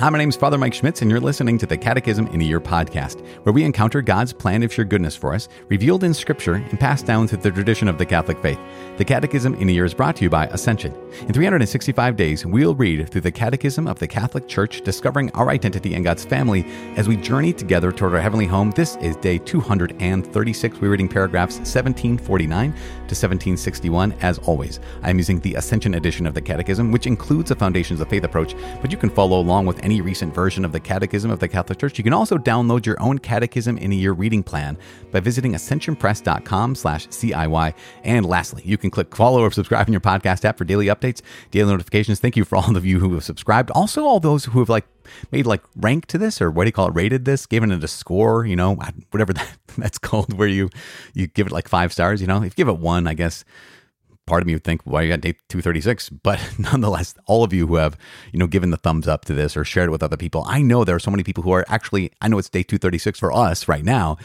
Hi, 0.00 0.08
my 0.10 0.18
name 0.18 0.28
is 0.28 0.36
Father 0.36 0.58
Mike 0.58 0.74
Schmitz, 0.74 1.02
and 1.02 1.10
you're 1.10 1.18
listening 1.18 1.58
to 1.58 1.66
the 1.66 1.76
Catechism 1.76 2.28
in 2.28 2.40
a 2.40 2.44
Year 2.44 2.60
podcast, 2.60 3.20
where 3.42 3.52
we 3.52 3.64
encounter 3.64 4.00
God's 4.00 4.32
plan 4.32 4.62
of 4.62 4.72
sheer 4.72 4.84
goodness 4.84 5.16
for 5.16 5.34
us, 5.34 5.48
revealed 5.66 6.04
in 6.04 6.14
Scripture 6.14 6.54
and 6.54 6.78
passed 6.78 7.04
down 7.04 7.26
through 7.26 7.38
the 7.38 7.50
tradition 7.50 7.88
of 7.88 7.98
the 7.98 8.06
Catholic 8.06 8.38
faith. 8.38 8.60
The 8.96 9.04
Catechism 9.04 9.56
in 9.56 9.68
a 9.68 9.72
Year 9.72 9.84
is 9.84 9.94
brought 9.94 10.14
to 10.14 10.22
you 10.22 10.30
by 10.30 10.46
Ascension. 10.46 10.94
In 11.22 11.32
365 11.32 12.14
days, 12.14 12.46
we'll 12.46 12.76
read 12.76 13.10
through 13.10 13.22
the 13.22 13.32
Catechism 13.32 13.88
of 13.88 13.98
the 13.98 14.06
Catholic 14.06 14.46
Church, 14.46 14.82
discovering 14.82 15.32
our 15.32 15.50
identity 15.50 15.94
in 15.94 16.04
God's 16.04 16.24
family 16.24 16.64
as 16.94 17.08
we 17.08 17.16
journey 17.16 17.52
together 17.52 17.90
toward 17.90 18.14
our 18.14 18.20
heavenly 18.20 18.46
home. 18.46 18.70
This 18.70 18.94
is 18.98 19.16
day 19.16 19.38
236. 19.38 20.80
We're 20.80 20.90
reading 20.90 21.08
paragraphs 21.08 21.56
1749 21.56 22.70
to 22.70 22.76
1761. 22.76 24.12
As 24.20 24.38
always, 24.38 24.78
I'm 25.02 25.18
using 25.18 25.40
the 25.40 25.56
Ascension 25.56 25.94
edition 25.94 26.24
of 26.24 26.34
the 26.34 26.42
Catechism, 26.42 26.92
which 26.92 27.08
includes 27.08 27.48
the 27.48 27.56
Foundations 27.56 28.00
of 28.00 28.08
Faith 28.08 28.22
approach, 28.22 28.54
but 28.80 28.92
you 28.92 28.96
can 28.96 29.10
follow 29.10 29.40
along 29.40 29.66
with 29.66 29.87
any 29.88 30.02
recent 30.02 30.34
version 30.34 30.66
of 30.66 30.72
the 30.72 30.78
Catechism 30.78 31.30
of 31.30 31.38
the 31.38 31.48
Catholic 31.48 31.78
Church. 31.78 31.96
You 31.96 32.04
can 32.04 32.12
also 32.12 32.36
download 32.36 32.84
your 32.84 33.00
own 33.00 33.16
Catechism 33.16 33.78
in 33.78 33.90
a 33.90 33.94
Year 33.94 34.12
reading 34.12 34.42
plan 34.42 34.76
by 35.10 35.20
visiting 35.20 35.54
ascensionpress.com 35.54 36.74
slash 36.74 37.08
CIY. 37.08 37.72
And 38.04 38.26
lastly, 38.26 38.60
you 38.66 38.76
can 38.76 38.90
click 38.90 39.16
follow 39.16 39.40
or 39.40 39.50
subscribe 39.50 39.86
in 39.86 39.94
your 39.94 40.02
podcast 40.02 40.44
app 40.44 40.58
for 40.58 40.66
daily 40.66 40.88
updates, 40.88 41.22
daily 41.50 41.70
notifications. 41.70 42.20
Thank 42.20 42.36
you 42.36 42.44
for 42.44 42.56
all 42.56 42.76
of 42.76 42.84
you 42.84 43.00
who 43.00 43.14
have 43.14 43.24
subscribed. 43.24 43.70
Also, 43.70 44.04
all 44.04 44.20
those 44.20 44.44
who 44.44 44.58
have 44.58 44.68
like 44.68 44.84
made 45.32 45.46
like 45.46 45.62
rank 45.74 46.04
to 46.04 46.18
this 46.18 46.42
or 46.42 46.50
what 46.50 46.64
do 46.64 46.68
you 46.68 46.72
call 46.72 46.88
it 46.88 46.94
rated 46.94 47.24
this 47.24 47.46
given 47.46 47.72
it 47.72 47.82
a 47.82 47.88
score 47.88 48.44
you 48.44 48.54
know 48.54 48.74
whatever 49.10 49.32
that, 49.32 49.56
that's 49.78 49.96
called 49.96 50.34
where 50.34 50.46
you 50.46 50.68
you 51.14 51.26
give 51.26 51.46
it 51.46 51.52
like 51.52 51.66
five 51.66 51.94
stars 51.94 52.20
you 52.20 52.26
know 52.26 52.42
if 52.42 52.44
you 52.44 52.50
give 52.50 52.68
it 52.68 52.76
one 52.76 53.06
i 53.06 53.14
guess 53.14 53.42
part 54.28 54.42
of 54.42 54.46
me 54.46 54.54
would 54.54 54.64
think, 54.64 54.82
well, 54.84 55.02
you 55.02 55.08
got 55.08 55.20
day 55.20 55.32
236. 55.48 56.10
But 56.22 56.40
nonetheless, 56.58 57.14
all 57.26 57.42
of 57.44 57.52
you 57.52 57.66
who 57.66 57.76
have, 57.76 57.96
you 58.32 58.38
know, 58.38 58.46
given 58.46 58.70
the 58.70 58.76
thumbs 58.76 59.08
up 59.08 59.24
to 59.26 59.34
this 59.34 59.56
or 59.56 59.64
shared 59.64 59.88
it 59.88 59.92
with 59.92 60.02
other 60.02 60.16
people, 60.16 60.44
I 60.46 60.62
know 60.62 60.84
there 60.84 60.96
are 60.96 61.00
so 61.00 61.10
many 61.10 61.22
people 61.22 61.42
who 61.42 61.52
are 61.52 61.64
actually, 61.68 62.12
I 62.20 62.28
know 62.28 62.38
it's 62.38 62.48
day 62.48 62.62
236 62.62 63.18
for 63.18 63.32
us 63.32 63.66
right 63.66 63.84
now, 63.84 64.18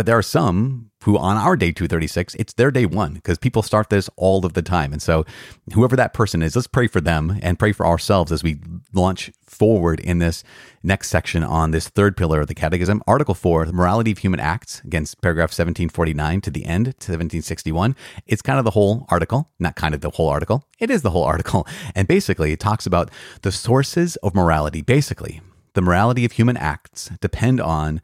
but 0.00 0.06
there 0.06 0.16
are 0.16 0.22
some 0.22 0.90
who 1.04 1.18
on 1.18 1.36
our 1.36 1.56
day 1.56 1.72
236, 1.72 2.34
it's 2.36 2.54
their 2.54 2.70
day 2.70 2.86
one 2.86 3.12
because 3.12 3.36
people 3.36 3.60
start 3.60 3.90
this 3.90 4.08
all 4.16 4.46
of 4.46 4.54
the 4.54 4.62
time. 4.62 4.94
And 4.94 5.02
so, 5.02 5.26
whoever 5.74 5.94
that 5.94 6.14
person 6.14 6.40
is, 6.40 6.56
let's 6.56 6.66
pray 6.66 6.86
for 6.86 7.02
them 7.02 7.38
and 7.42 7.58
pray 7.58 7.72
for 7.72 7.84
ourselves 7.84 8.32
as 8.32 8.42
we 8.42 8.56
launch 8.94 9.30
forward 9.44 10.00
in 10.00 10.18
this 10.18 10.42
next 10.82 11.10
section 11.10 11.44
on 11.44 11.72
this 11.72 11.90
third 11.90 12.16
pillar 12.16 12.40
of 12.40 12.46
the 12.46 12.54
Catechism. 12.54 13.02
Article 13.06 13.34
4, 13.34 13.66
the 13.66 13.74
morality 13.74 14.10
of 14.10 14.16
human 14.16 14.40
acts, 14.40 14.80
against 14.84 15.20
paragraph 15.20 15.50
1749 15.50 16.40
to 16.40 16.50
the 16.50 16.64
end, 16.64 16.86
to 16.86 17.12
1761. 17.12 17.94
It's 18.26 18.40
kind 18.40 18.58
of 18.58 18.64
the 18.64 18.70
whole 18.70 19.04
article, 19.10 19.50
not 19.58 19.76
kind 19.76 19.94
of 19.94 20.00
the 20.00 20.08
whole 20.08 20.30
article, 20.30 20.64
it 20.78 20.90
is 20.90 21.02
the 21.02 21.10
whole 21.10 21.24
article. 21.24 21.66
And 21.94 22.08
basically, 22.08 22.52
it 22.52 22.60
talks 22.60 22.86
about 22.86 23.10
the 23.42 23.52
sources 23.52 24.16
of 24.22 24.34
morality. 24.34 24.80
Basically, 24.80 25.42
the 25.74 25.82
morality 25.82 26.24
of 26.24 26.32
human 26.32 26.56
acts 26.56 27.10
depend 27.20 27.60
on 27.60 28.00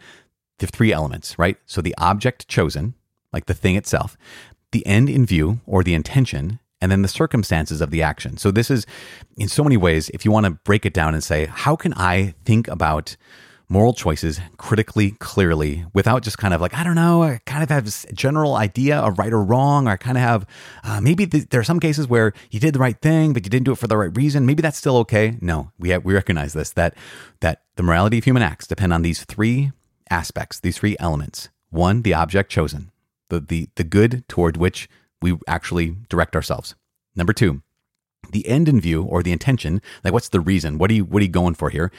the 0.58 0.66
three 0.66 0.92
elements, 0.92 1.38
right? 1.38 1.56
So 1.66 1.80
the 1.80 1.94
object 1.98 2.48
chosen, 2.48 2.94
like 3.32 3.46
the 3.46 3.54
thing 3.54 3.76
itself, 3.76 4.16
the 4.72 4.86
end 4.86 5.08
in 5.08 5.26
view 5.26 5.60
or 5.66 5.82
the 5.82 5.94
intention, 5.94 6.58
and 6.80 6.92
then 6.92 7.02
the 7.02 7.08
circumstances 7.08 7.80
of 7.80 7.90
the 7.90 8.02
action. 8.02 8.36
So 8.36 8.50
this 8.50 8.70
is 8.70 8.86
in 9.36 9.48
so 9.48 9.64
many 9.64 9.76
ways, 9.76 10.10
if 10.10 10.24
you 10.24 10.30
want 10.30 10.46
to 10.46 10.52
break 10.52 10.84
it 10.84 10.92
down 10.92 11.14
and 11.14 11.24
say, 11.24 11.46
how 11.46 11.76
can 11.76 11.94
I 11.94 12.34
think 12.44 12.68
about 12.68 13.16
moral 13.68 13.92
choices 13.92 14.40
critically, 14.58 15.12
clearly, 15.12 15.84
without 15.92 16.22
just 16.22 16.38
kind 16.38 16.54
of 16.54 16.60
like, 16.60 16.74
I 16.74 16.84
don't 16.84 16.94
know, 16.94 17.22
I 17.24 17.40
kind 17.46 17.62
of 17.62 17.68
have 17.70 17.86
a 17.88 18.12
general 18.12 18.54
idea 18.54 18.98
of 18.98 19.18
right 19.18 19.32
or 19.32 19.42
wrong, 19.42 19.88
or 19.88 19.92
I 19.92 19.96
kind 19.96 20.16
of 20.16 20.22
have, 20.22 20.46
uh, 20.84 21.00
maybe 21.00 21.26
th- 21.26 21.48
there 21.48 21.60
are 21.60 21.64
some 21.64 21.80
cases 21.80 22.06
where 22.06 22.32
you 22.50 22.60
did 22.60 22.74
the 22.74 22.78
right 22.78 23.00
thing, 23.00 23.32
but 23.32 23.44
you 23.44 23.50
didn't 23.50 23.64
do 23.64 23.72
it 23.72 23.78
for 23.78 23.88
the 23.88 23.96
right 23.96 24.16
reason. 24.16 24.46
Maybe 24.46 24.62
that's 24.62 24.78
still 24.78 24.96
okay. 24.98 25.36
No, 25.40 25.72
we, 25.78 25.88
have, 25.88 26.04
we 26.04 26.14
recognize 26.14 26.52
this, 26.52 26.70
that, 26.72 26.94
that 27.40 27.62
the 27.74 27.82
morality 27.82 28.18
of 28.18 28.24
human 28.24 28.42
acts 28.42 28.68
depend 28.68 28.92
on 28.92 29.02
these 29.02 29.24
three 29.24 29.72
aspects, 30.10 30.60
these 30.60 30.78
three 30.78 30.96
elements. 30.98 31.48
One, 31.70 32.02
the 32.02 32.14
object 32.14 32.50
chosen, 32.50 32.90
the, 33.28 33.40
the, 33.40 33.68
the 33.74 33.84
good 33.84 34.24
toward 34.28 34.56
which 34.56 34.88
we 35.20 35.38
actually 35.46 35.96
direct 36.08 36.36
ourselves. 36.36 36.74
Number 37.14 37.32
two, 37.32 37.62
the 38.30 38.46
end 38.46 38.68
in 38.68 38.80
view 38.80 39.02
or 39.02 39.22
the 39.22 39.32
intention, 39.32 39.80
like 40.04 40.12
what's 40.12 40.28
the 40.28 40.40
reason? 40.40 40.78
What 40.78 40.90
are 40.90 40.94
you 40.94 41.04
what 41.04 41.20
are 41.20 41.24
you 41.24 41.30
going 41.30 41.54
for 41.54 41.70
here? 41.70 41.90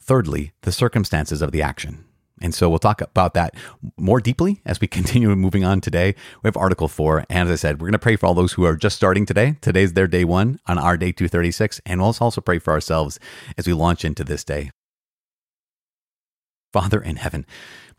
Thirdly, 0.00 0.52
the 0.62 0.72
circumstances 0.72 1.42
of 1.42 1.52
the 1.52 1.62
action. 1.62 2.04
And 2.40 2.54
so 2.54 2.68
we'll 2.68 2.78
talk 2.78 3.00
about 3.00 3.34
that 3.34 3.54
more 3.96 4.20
deeply 4.20 4.60
as 4.64 4.80
we 4.80 4.86
continue 4.98 5.34
moving 5.34 5.64
on 5.64 5.80
today. 5.80 6.14
We 6.42 6.48
have 6.48 6.56
Article 6.56 6.88
4. 6.88 7.24
And 7.30 7.48
as 7.48 7.52
I 7.52 7.56
said, 7.56 7.80
we're 7.80 7.86
going 7.86 7.92
to 7.92 7.98
pray 7.98 8.16
for 8.16 8.26
all 8.26 8.34
those 8.34 8.52
who 8.52 8.64
are 8.64 8.76
just 8.76 8.96
starting 8.96 9.24
today. 9.24 9.56
Today's 9.60 9.94
their 9.94 10.06
day 10.06 10.24
one 10.24 10.60
on 10.66 10.78
our 10.78 10.96
day 10.96 11.12
236. 11.12 11.80
And 11.86 12.00
we'll 12.00 12.14
also 12.20 12.40
pray 12.40 12.58
for 12.58 12.72
ourselves 12.72 13.18
as 13.56 13.66
we 13.66 13.72
launch 13.72 14.04
into 14.04 14.22
this 14.22 14.44
day. 14.44 14.70
Father 16.76 17.00
in 17.00 17.16
heaven, 17.16 17.46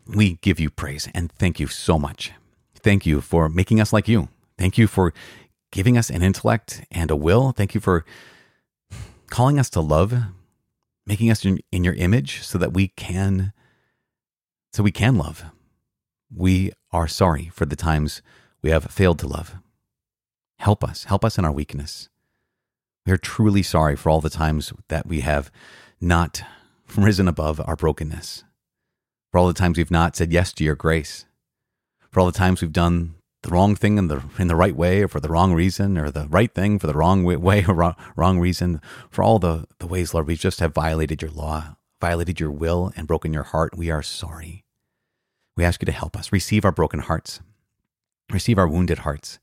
we 0.06 0.34
give 0.34 0.60
you 0.60 0.70
praise 0.70 1.08
and 1.12 1.32
thank 1.32 1.58
you 1.58 1.66
so 1.66 1.98
much. 1.98 2.30
Thank 2.76 3.04
you 3.04 3.20
for 3.20 3.48
making 3.48 3.80
us 3.80 3.92
like 3.92 4.06
you. 4.06 4.28
Thank 4.56 4.78
you 4.78 4.86
for 4.86 5.12
giving 5.72 5.98
us 5.98 6.10
an 6.10 6.22
intellect 6.22 6.84
and 6.92 7.10
a 7.10 7.16
will. 7.16 7.50
Thank 7.50 7.74
you 7.74 7.80
for 7.80 8.04
calling 9.30 9.58
us 9.58 9.68
to 9.70 9.80
love, 9.80 10.14
making 11.04 11.28
us 11.28 11.44
in, 11.44 11.58
in 11.72 11.82
your 11.82 11.94
image 11.94 12.44
so 12.44 12.56
that 12.56 12.72
we 12.72 12.86
can 12.86 13.52
so 14.72 14.84
we 14.84 14.92
can 14.92 15.16
love. 15.16 15.46
We 16.32 16.70
are 16.92 17.08
sorry 17.08 17.50
for 17.52 17.66
the 17.66 17.74
times 17.74 18.22
we 18.62 18.70
have 18.70 18.84
failed 18.84 19.18
to 19.18 19.26
love. 19.26 19.56
Help 20.60 20.84
us, 20.84 21.02
help 21.02 21.24
us 21.24 21.36
in 21.36 21.44
our 21.44 21.50
weakness. 21.50 22.10
We 23.04 23.12
are 23.12 23.18
truly 23.18 23.64
sorry 23.64 23.96
for 23.96 24.08
all 24.08 24.20
the 24.20 24.30
times 24.30 24.72
that 24.86 25.04
we 25.04 25.22
have 25.22 25.50
not 26.00 26.42
risen 26.96 27.26
above 27.26 27.60
our 27.66 27.74
brokenness 27.74 28.44
for 29.30 29.38
all 29.38 29.46
the 29.46 29.54
times 29.54 29.78
we've 29.78 29.90
not 29.90 30.16
said 30.16 30.32
yes 30.32 30.52
to 30.54 30.64
your 30.64 30.74
grace, 30.74 31.24
for 32.10 32.20
all 32.20 32.26
the 32.26 32.32
times 32.32 32.60
we've 32.60 32.72
done 32.72 33.14
the 33.42 33.50
wrong 33.50 33.76
thing 33.76 33.98
in 33.98 34.08
the 34.08 34.22
in 34.38 34.48
the 34.48 34.56
right 34.56 34.74
way 34.74 35.02
or 35.02 35.08
for 35.08 35.20
the 35.20 35.28
wrong 35.28 35.52
reason 35.52 35.96
or 35.96 36.10
the 36.10 36.26
right 36.28 36.52
thing 36.52 36.78
for 36.78 36.88
the 36.88 36.94
wrong 36.94 37.22
way 37.22 37.64
or 37.68 37.74
wrong, 37.74 37.94
wrong 38.16 38.38
reason. 38.40 38.80
For 39.10 39.22
all 39.22 39.38
the 39.38 39.66
the 39.78 39.86
ways 39.86 40.12
lord 40.12 40.26
we 40.26 40.34
just 40.34 40.60
have 40.60 40.74
violated 40.74 41.22
your 41.22 41.30
law 41.30 41.76
violated 42.00 42.40
your 42.40 42.50
will 42.50 42.92
and 42.96 43.06
broken 43.06 43.32
your 43.32 43.42
heart. 43.44 43.76
We 43.76 43.90
are 43.90 44.02
sorry. 44.02 44.64
We 45.56 45.64
ask 45.64 45.82
you 45.82 45.86
to 45.86 45.92
help 45.92 46.16
us. 46.16 46.32
Receive 46.32 46.64
our 46.64 46.72
broken 46.72 47.00
hearts. 47.00 47.40
Receive 48.30 48.58
our 48.58 48.68
wounded 48.68 49.00
hearts. 49.00 49.38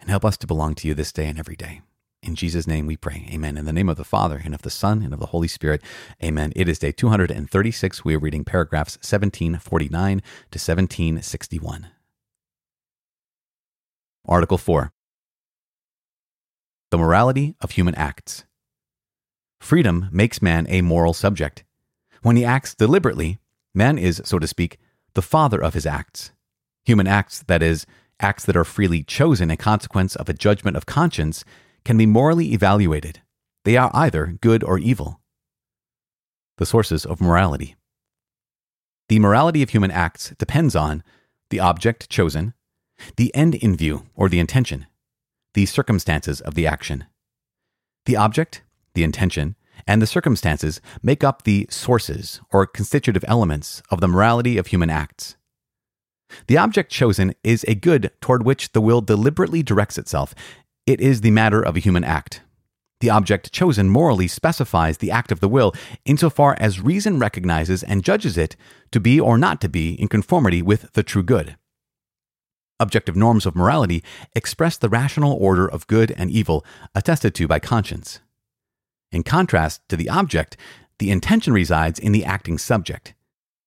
And 0.00 0.10
help 0.10 0.24
us 0.24 0.36
to 0.38 0.48
belong 0.48 0.74
to 0.76 0.88
you 0.88 0.94
this 0.94 1.12
day 1.12 1.28
and 1.28 1.38
every 1.38 1.54
day 1.54 1.80
in 2.22 2.36
Jesus' 2.36 2.66
name 2.66 2.86
we 2.86 2.96
pray. 2.96 3.26
Amen. 3.32 3.56
In 3.56 3.64
the 3.64 3.72
name 3.72 3.88
of 3.88 3.96
the 3.96 4.04
Father, 4.04 4.40
and 4.44 4.54
of 4.54 4.62
the 4.62 4.70
Son, 4.70 5.02
and 5.02 5.12
of 5.12 5.18
the 5.18 5.26
Holy 5.26 5.48
Spirit. 5.48 5.82
Amen. 6.22 6.52
It 6.54 6.68
is 6.68 6.78
day 6.78 6.92
236. 6.92 8.04
We 8.04 8.14
are 8.14 8.20
reading 8.20 8.44
paragraphs 8.44 8.96
1749 8.98 10.18
to 10.18 10.58
1761. 10.58 11.88
Article 14.24 14.58
4 14.58 14.92
The 16.90 16.98
Morality 16.98 17.56
of 17.60 17.72
Human 17.72 17.96
Acts. 17.96 18.44
Freedom 19.60 20.08
makes 20.12 20.40
man 20.40 20.66
a 20.68 20.80
moral 20.80 21.12
subject. 21.12 21.64
When 22.22 22.36
he 22.36 22.44
acts 22.44 22.74
deliberately, 22.74 23.38
man 23.74 23.98
is, 23.98 24.22
so 24.24 24.38
to 24.38 24.46
speak, 24.46 24.78
the 25.14 25.22
father 25.22 25.60
of 25.60 25.74
his 25.74 25.86
acts. 25.86 26.30
Human 26.84 27.08
acts, 27.08 27.42
that 27.48 27.62
is, 27.62 27.84
acts 28.20 28.44
that 28.44 28.56
are 28.56 28.64
freely 28.64 29.02
chosen 29.02 29.50
in 29.50 29.56
consequence 29.56 30.14
of 30.14 30.28
a 30.28 30.32
judgment 30.32 30.76
of 30.76 30.86
conscience, 30.86 31.44
can 31.84 31.96
be 31.96 32.06
morally 32.06 32.52
evaluated. 32.52 33.20
They 33.64 33.76
are 33.76 33.90
either 33.94 34.38
good 34.40 34.64
or 34.64 34.78
evil. 34.78 35.20
The 36.58 36.66
sources 36.66 37.04
of 37.04 37.20
morality. 37.20 37.76
The 39.08 39.18
morality 39.18 39.62
of 39.62 39.70
human 39.70 39.90
acts 39.90 40.34
depends 40.38 40.74
on 40.74 41.02
the 41.50 41.60
object 41.60 42.08
chosen, 42.08 42.54
the 43.16 43.34
end 43.34 43.54
in 43.56 43.76
view 43.76 44.06
or 44.14 44.28
the 44.28 44.38
intention, 44.38 44.86
the 45.54 45.66
circumstances 45.66 46.40
of 46.40 46.54
the 46.54 46.66
action. 46.66 47.04
The 48.06 48.16
object, 48.16 48.62
the 48.94 49.04
intention, 49.04 49.56
and 49.86 50.00
the 50.00 50.06
circumstances 50.06 50.80
make 51.02 51.24
up 51.24 51.42
the 51.42 51.66
sources 51.70 52.40
or 52.52 52.66
constitutive 52.66 53.24
elements 53.26 53.82
of 53.90 54.00
the 54.00 54.08
morality 54.08 54.56
of 54.56 54.68
human 54.68 54.90
acts. 54.90 55.36
The 56.46 56.56
object 56.56 56.90
chosen 56.90 57.34
is 57.44 57.64
a 57.64 57.74
good 57.74 58.10
toward 58.20 58.44
which 58.44 58.72
the 58.72 58.80
will 58.80 59.00
deliberately 59.00 59.62
directs 59.62 59.98
itself 59.98 60.34
it 60.86 61.00
is 61.00 61.20
the 61.20 61.30
matter 61.30 61.62
of 61.62 61.76
a 61.76 61.80
human 61.80 62.04
act. 62.04 62.42
The 63.00 63.10
object 63.10 63.52
chosen 63.52 63.88
morally 63.88 64.28
specifies 64.28 64.98
the 64.98 65.10
act 65.10 65.32
of 65.32 65.40
the 65.40 65.48
will 65.48 65.74
insofar 66.04 66.56
as 66.60 66.80
reason 66.80 67.18
recognizes 67.18 67.82
and 67.82 68.04
judges 68.04 68.38
it 68.38 68.54
to 68.92 69.00
be 69.00 69.18
or 69.18 69.36
not 69.36 69.60
to 69.62 69.68
be 69.68 69.94
in 70.00 70.08
conformity 70.08 70.62
with 70.62 70.92
the 70.92 71.02
true 71.02 71.22
good. 71.22 71.56
Objective 72.78 73.16
norms 73.16 73.44
of 73.44 73.56
morality 73.56 74.02
express 74.34 74.76
the 74.76 74.88
rational 74.88 75.32
order 75.34 75.66
of 75.66 75.86
good 75.86 76.12
and 76.16 76.30
evil 76.30 76.64
attested 76.94 77.34
to 77.34 77.48
by 77.48 77.58
conscience. 77.58 78.20
In 79.10 79.22
contrast 79.22 79.80
to 79.88 79.96
the 79.96 80.08
object, 80.08 80.56
the 80.98 81.10
intention 81.10 81.52
resides 81.52 81.98
in 81.98 82.12
the 82.12 82.24
acting 82.24 82.58
subject. 82.58 83.14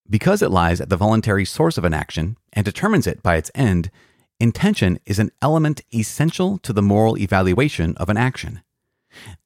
Because 0.08 0.40
it 0.40 0.50
lies 0.50 0.80
at 0.80 0.88
the 0.88 0.96
voluntary 0.96 1.44
source 1.44 1.76
of 1.76 1.84
an 1.84 1.94
action 1.94 2.36
and 2.52 2.64
determines 2.64 3.06
it 3.06 3.22
by 3.22 3.36
its 3.36 3.50
end, 3.54 3.90
Intention 4.38 4.98
is 5.06 5.18
an 5.18 5.30
element 5.40 5.80
essential 5.94 6.58
to 6.58 6.74
the 6.74 6.82
moral 6.82 7.16
evaluation 7.16 7.96
of 7.96 8.10
an 8.10 8.18
action. 8.18 8.60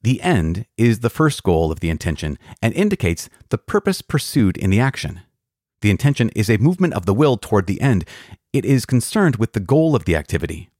The 0.02 0.20
end 0.20 0.66
is 0.76 0.98
the 0.98 1.10
first 1.10 1.44
goal 1.44 1.70
of 1.70 1.78
the 1.78 1.90
intention 1.90 2.38
and 2.60 2.74
indicates 2.74 3.30
the 3.50 3.58
purpose 3.58 4.02
pursued 4.02 4.56
in 4.56 4.70
the 4.70 4.80
action. 4.80 5.20
The 5.80 5.90
intention 5.90 6.30
is 6.30 6.50
a 6.50 6.58
movement 6.58 6.94
of 6.94 7.06
the 7.06 7.14
will 7.14 7.36
toward 7.36 7.68
the 7.68 7.80
end. 7.80 8.04
It 8.52 8.64
is 8.64 8.84
concerned 8.84 9.36
with 9.36 9.52
the 9.52 9.60
goal 9.60 9.94
of 9.94 10.06
the 10.06 10.16
activity. 10.16 10.70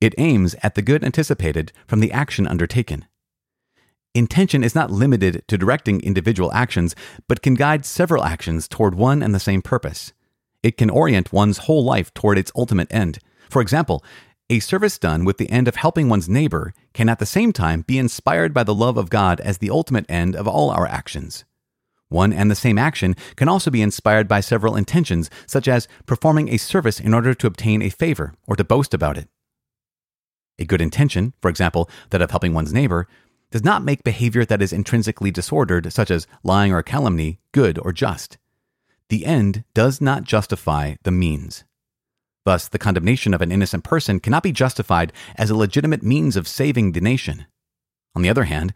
It 0.00 0.14
aims 0.16 0.54
at 0.62 0.76
the 0.76 0.82
good 0.82 1.02
anticipated 1.02 1.72
from 1.88 1.98
the 1.98 2.12
action 2.12 2.46
undertaken. 2.46 3.06
Intention 4.14 4.62
is 4.62 4.76
not 4.76 4.92
limited 4.92 5.42
to 5.48 5.58
directing 5.58 6.00
individual 6.00 6.52
actions, 6.52 6.94
but 7.28 7.42
can 7.42 7.54
guide 7.54 7.84
several 7.84 8.22
actions 8.22 8.68
toward 8.68 8.94
one 8.94 9.24
and 9.24 9.34
the 9.34 9.40
same 9.40 9.60
purpose. 9.60 10.12
It 10.62 10.76
can 10.76 10.88
orient 10.88 11.32
one's 11.32 11.58
whole 11.58 11.84
life 11.84 12.14
toward 12.14 12.38
its 12.38 12.52
ultimate 12.56 12.92
end. 12.92 13.18
For 13.48 13.62
example, 13.62 14.04
a 14.48 14.60
service 14.60 14.96
done 14.98 15.24
with 15.24 15.38
the 15.38 15.50
end 15.50 15.66
of 15.66 15.76
helping 15.76 16.08
one's 16.08 16.28
neighbor 16.28 16.72
can 16.92 17.08
at 17.08 17.18
the 17.18 17.26
same 17.26 17.52
time 17.52 17.82
be 17.82 17.98
inspired 17.98 18.54
by 18.54 18.62
the 18.62 18.74
love 18.74 18.96
of 18.96 19.10
God 19.10 19.40
as 19.40 19.58
the 19.58 19.70
ultimate 19.70 20.06
end 20.08 20.36
of 20.36 20.46
all 20.46 20.70
our 20.70 20.86
actions. 20.86 21.44
One 22.08 22.32
and 22.32 22.48
the 22.48 22.54
same 22.54 22.78
action 22.78 23.16
can 23.34 23.48
also 23.48 23.70
be 23.70 23.82
inspired 23.82 24.28
by 24.28 24.40
several 24.40 24.76
intentions, 24.76 25.28
such 25.46 25.66
as 25.66 25.88
performing 26.06 26.48
a 26.48 26.58
service 26.58 27.00
in 27.00 27.12
order 27.12 27.34
to 27.34 27.46
obtain 27.48 27.82
a 27.82 27.90
favor 27.90 28.34
or 28.46 28.54
to 28.54 28.62
boast 28.62 28.94
about 28.94 29.18
it. 29.18 29.28
A 30.58 30.64
good 30.64 30.80
intention, 30.80 31.32
for 31.42 31.48
example, 31.48 31.90
that 32.10 32.22
of 32.22 32.30
helping 32.30 32.54
one's 32.54 32.72
neighbor, 32.72 33.08
does 33.50 33.64
not 33.64 33.82
make 33.82 34.04
behavior 34.04 34.44
that 34.44 34.62
is 34.62 34.72
intrinsically 34.72 35.30
disordered, 35.30 35.92
such 35.92 36.10
as 36.10 36.26
lying 36.42 36.72
or 36.72 36.82
calumny, 36.82 37.40
good 37.52 37.78
or 37.78 37.92
just. 37.92 38.38
The 39.08 39.26
end 39.26 39.64
does 39.74 40.00
not 40.00 40.24
justify 40.24 40.94
the 41.02 41.10
means. 41.10 41.64
Thus, 42.46 42.68
the 42.68 42.78
condemnation 42.78 43.34
of 43.34 43.42
an 43.42 43.50
innocent 43.50 43.82
person 43.82 44.20
cannot 44.20 44.44
be 44.44 44.52
justified 44.52 45.12
as 45.34 45.50
a 45.50 45.56
legitimate 45.56 46.04
means 46.04 46.36
of 46.36 46.46
saving 46.46 46.92
the 46.92 47.00
nation. 47.00 47.46
On 48.14 48.22
the 48.22 48.30
other 48.30 48.44
hand, 48.44 48.72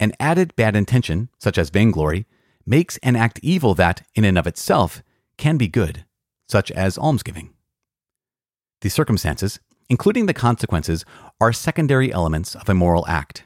an 0.00 0.14
added 0.18 0.56
bad 0.56 0.74
intention, 0.74 1.28
such 1.38 1.56
as 1.56 1.70
vainglory, 1.70 2.26
makes 2.66 2.96
an 3.04 3.14
act 3.14 3.38
evil 3.40 3.72
that, 3.76 4.04
in 4.16 4.24
and 4.24 4.36
of 4.36 4.48
itself, 4.48 5.00
can 5.36 5.56
be 5.56 5.68
good, 5.68 6.04
such 6.48 6.72
as 6.72 6.98
almsgiving. 6.98 7.50
The 8.80 8.90
circumstances, 8.90 9.60
including 9.88 10.26
the 10.26 10.34
consequences, 10.34 11.04
are 11.40 11.52
secondary 11.52 12.12
elements 12.12 12.56
of 12.56 12.68
a 12.68 12.74
moral 12.74 13.06
act. 13.06 13.44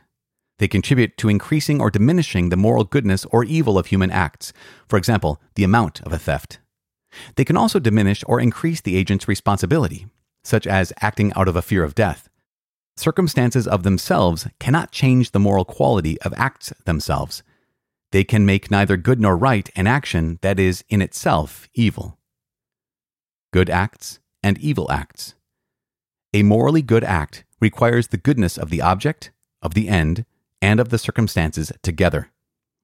They 0.61 0.69
contribute 0.69 1.19
to 1.19 1.29
increasing 1.29 1.79
or 1.79 1.91
diminishing 1.91 2.49
the 2.49 2.57
moral 2.57 2.85
goodness 2.85 3.27
or 3.27 3.45
evil 3.45 3.77
of 3.77 3.89
human 3.89 4.11
acts, 4.11 4.55
for 4.89 4.97
example, 4.97 5.43
the 5.57 5.65
amount 5.65 6.01
of 6.05 6.13
a 6.15 6.19
theft. 6.19 6.59
They 7.37 7.45
can 7.45 7.57
also 7.57 7.79
diminish 7.79 8.23
or 8.27 8.41
increase 8.41 8.81
the 8.81 8.97
agent's 8.97 9.29
responsibility, 9.29 10.07
such 10.43 10.67
as 10.67 10.93
acting 11.01 11.33
out 11.35 11.49
of 11.49 11.57
a 11.57 11.63
fear 11.63 11.85
of 11.85 11.95
death. 11.95 12.29
Circumstances 12.97 13.69
of 13.69 13.83
themselves 13.83 14.49
cannot 14.59 14.91
change 14.91 15.31
the 15.31 15.39
moral 15.39 15.65
quality 15.65 16.21
of 16.23 16.35
acts 16.37 16.73
themselves. 16.85 17.43
They 18.11 18.25
can 18.25 18.47
make 18.47 18.71
neither 18.71 18.97
good 18.97 19.21
nor 19.21 19.37
right 19.37 19.69
an 19.77 19.87
action 19.87 20.39
that 20.43 20.59
is 20.59 20.85
in 20.89 21.03
itself 21.03 21.69
evil. 21.75 22.19
Good 23.53 23.71
acts 23.71 24.19
and 24.43 24.59
evil 24.59 24.91
acts. 24.91 25.35
A 26.35 26.43
morally 26.43 26.83
good 26.83 27.05
act 27.05 27.45
requires 27.61 28.09
the 28.09 28.17
goodness 28.17 28.59
of 28.59 28.71
the 28.71 28.83
object, 28.83 29.31
of 29.63 29.75
the 29.75 29.89
end, 29.89 30.25
and 30.61 30.81
of 30.81 30.89
the 30.89 30.99
circumstances 30.99 31.73
together. 31.83 32.31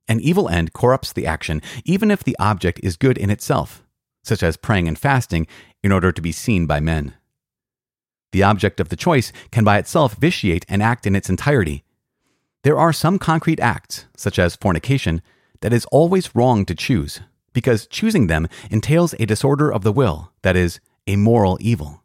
An 0.06 0.20
evil 0.20 0.48
end 0.48 0.72
corrupts 0.72 1.12
the 1.12 1.26
action, 1.26 1.62
even 1.84 2.10
if 2.10 2.22
the 2.22 2.36
object 2.38 2.80
is 2.82 2.96
good 2.96 3.18
in 3.18 3.30
itself 3.30 3.83
such 4.24 4.42
as 4.42 4.56
praying 4.56 4.88
and 4.88 4.98
fasting, 4.98 5.46
in 5.84 5.92
order 5.92 6.10
to 6.10 6.22
be 6.22 6.32
seen 6.32 6.66
by 6.66 6.80
men. 6.80 7.14
The 8.32 8.42
object 8.42 8.80
of 8.80 8.88
the 8.88 8.96
choice 8.96 9.32
can 9.52 9.62
by 9.62 9.78
itself 9.78 10.14
vitiate 10.14 10.64
an 10.68 10.82
act 10.82 11.06
in 11.06 11.14
its 11.14 11.30
entirety. 11.30 11.84
There 12.64 12.76
are 12.76 12.92
some 12.92 13.20
concrete 13.20 13.60
acts, 13.60 14.06
such 14.16 14.40
as 14.40 14.56
fornication, 14.56 15.22
that 15.60 15.72
is 15.72 15.86
always 15.92 16.34
wrong 16.34 16.64
to 16.64 16.74
choose, 16.74 17.20
because 17.52 17.86
choosing 17.86 18.26
them 18.26 18.48
entails 18.70 19.14
a 19.20 19.26
disorder 19.26 19.72
of 19.72 19.84
the 19.84 19.92
will, 19.92 20.32
that 20.42 20.56
is, 20.56 20.80
a 21.06 21.14
moral 21.14 21.58
evil. 21.60 22.02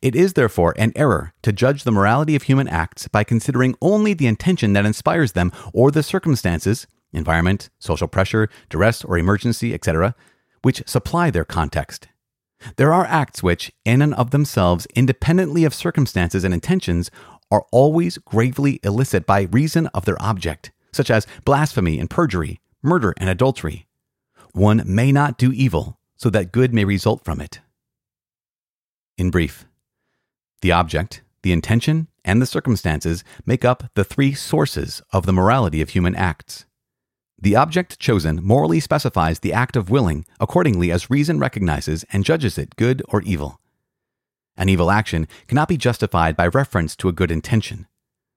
It 0.00 0.14
is 0.14 0.34
therefore 0.34 0.74
an 0.76 0.92
error 0.94 1.32
to 1.42 1.52
judge 1.52 1.84
the 1.84 1.92
morality 1.92 2.36
of 2.36 2.42
human 2.42 2.68
acts 2.68 3.08
by 3.08 3.24
considering 3.24 3.74
only 3.80 4.14
the 4.14 4.26
intention 4.26 4.74
that 4.74 4.86
inspires 4.86 5.32
them 5.32 5.50
or 5.72 5.90
the 5.90 6.02
circumstances, 6.02 6.86
environment, 7.12 7.70
social 7.78 8.08
pressure, 8.08 8.48
duress 8.68 9.04
or 9.04 9.18
emergency, 9.18 9.74
etc., 9.74 10.14
which 10.62 10.82
supply 10.88 11.30
their 11.30 11.44
context. 11.44 12.08
There 12.76 12.92
are 12.92 13.04
acts 13.04 13.42
which, 13.42 13.72
in 13.84 14.00
and 14.02 14.14
of 14.14 14.30
themselves, 14.30 14.86
independently 14.94 15.64
of 15.64 15.74
circumstances 15.74 16.44
and 16.44 16.54
intentions, 16.54 17.10
are 17.50 17.66
always 17.70 18.18
gravely 18.18 18.80
illicit 18.82 19.26
by 19.26 19.42
reason 19.42 19.88
of 19.88 20.04
their 20.04 20.20
object, 20.22 20.72
such 20.92 21.10
as 21.10 21.26
blasphemy 21.44 21.98
and 21.98 22.08
perjury, 22.08 22.60
murder 22.82 23.14
and 23.18 23.28
adultery. 23.28 23.86
One 24.52 24.82
may 24.86 25.12
not 25.12 25.38
do 25.38 25.52
evil 25.52 25.98
so 26.16 26.30
that 26.30 26.52
good 26.52 26.72
may 26.72 26.84
result 26.84 27.24
from 27.24 27.40
it. 27.40 27.60
In 29.18 29.30
brief, 29.30 29.66
the 30.60 30.72
object, 30.72 31.22
the 31.42 31.52
intention, 31.52 32.08
and 32.24 32.40
the 32.40 32.46
circumstances 32.46 33.24
make 33.44 33.64
up 33.64 33.84
the 33.94 34.04
three 34.04 34.32
sources 34.32 35.02
of 35.12 35.26
the 35.26 35.32
morality 35.32 35.80
of 35.80 35.90
human 35.90 36.14
acts. 36.14 36.64
The 37.42 37.56
object 37.56 37.98
chosen 37.98 38.38
morally 38.44 38.78
specifies 38.78 39.40
the 39.40 39.52
act 39.52 39.74
of 39.74 39.90
willing 39.90 40.24
accordingly 40.38 40.92
as 40.92 41.10
reason 41.10 41.40
recognizes 41.40 42.04
and 42.12 42.24
judges 42.24 42.56
it 42.56 42.76
good 42.76 43.02
or 43.08 43.20
evil. 43.22 43.60
An 44.56 44.68
evil 44.68 44.92
action 44.92 45.26
cannot 45.48 45.66
be 45.66 45.76
justified 45.76 46.36
by 46.36 46.46
reference 46.46 46.94
to 46.96 47.08
a 47.08 47.12
good 47.12 47.32
intention. 47.32 47.88